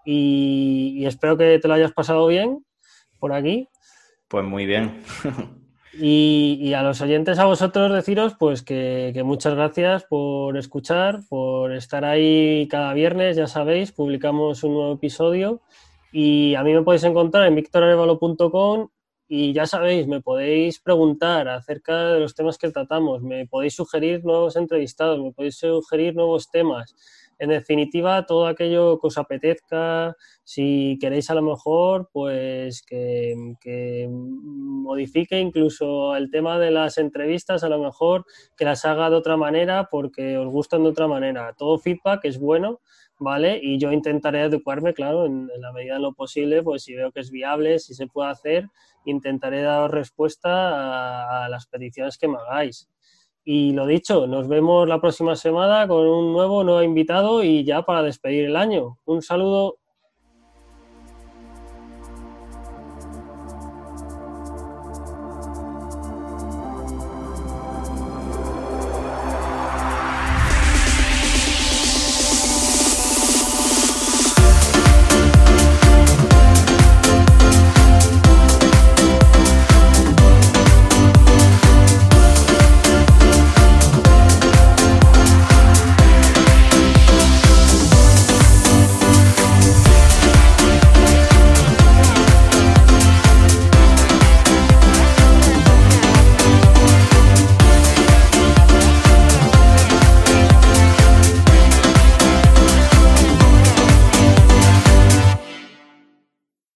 [0.04, 2.64] y, espero que te lo hayas pasado bien
[3.18, 3.68] por aquí.
[4.28, 5.02] Pues muy bien.
[5.94, 11.72] Y, a los oyentes, a vosotros deciros pues que, que, muchas gracias por escuchar, por
[11.72, 15.62] estar ahí cada viernes, ya sabéis, publicamos un nuevo episodio
[16.12, 18.88] y a mí me podéis encontrar en victorarevalo.com
[19.30, 24.24] y ya sabéis, me podéis preguntar acerca de los temas que tratamos, me podéis sugerir
[24.24, 26.96] nuevos entrevistados, me podéis sugerir nuevos temas.
[27.38, 34.08] En definitiva, todo aquello que os apetezca, si queréis a lo mejor, pues que, que,
[34.10, 38.24] modifique incluso el tema de las entrevistas, a lo mejor
[38.56, 41.54] que las haga de otra manera porque os gustan de otra manera.
[41.56, 42.80] Todo feedback es bueno
[43.18, 43.58] ¿vale?
[43.62, 47.20] Y yo intentaré adecuarme, claro, en, la medida de lo posible, pues si veo que
[47.20, 48.68] es viable, si se puede hacer,
[49.04, 52.88] intentaré dar respuesta a, las peticiones que me hagáis.
[53.50, 57.80] Y lo dicho, nos vemos la próxima semana con un nuevo, nuevo invitado y ya
[57.80, 58.98] para despedir el año.
[59.06, 59.78] Un saludo.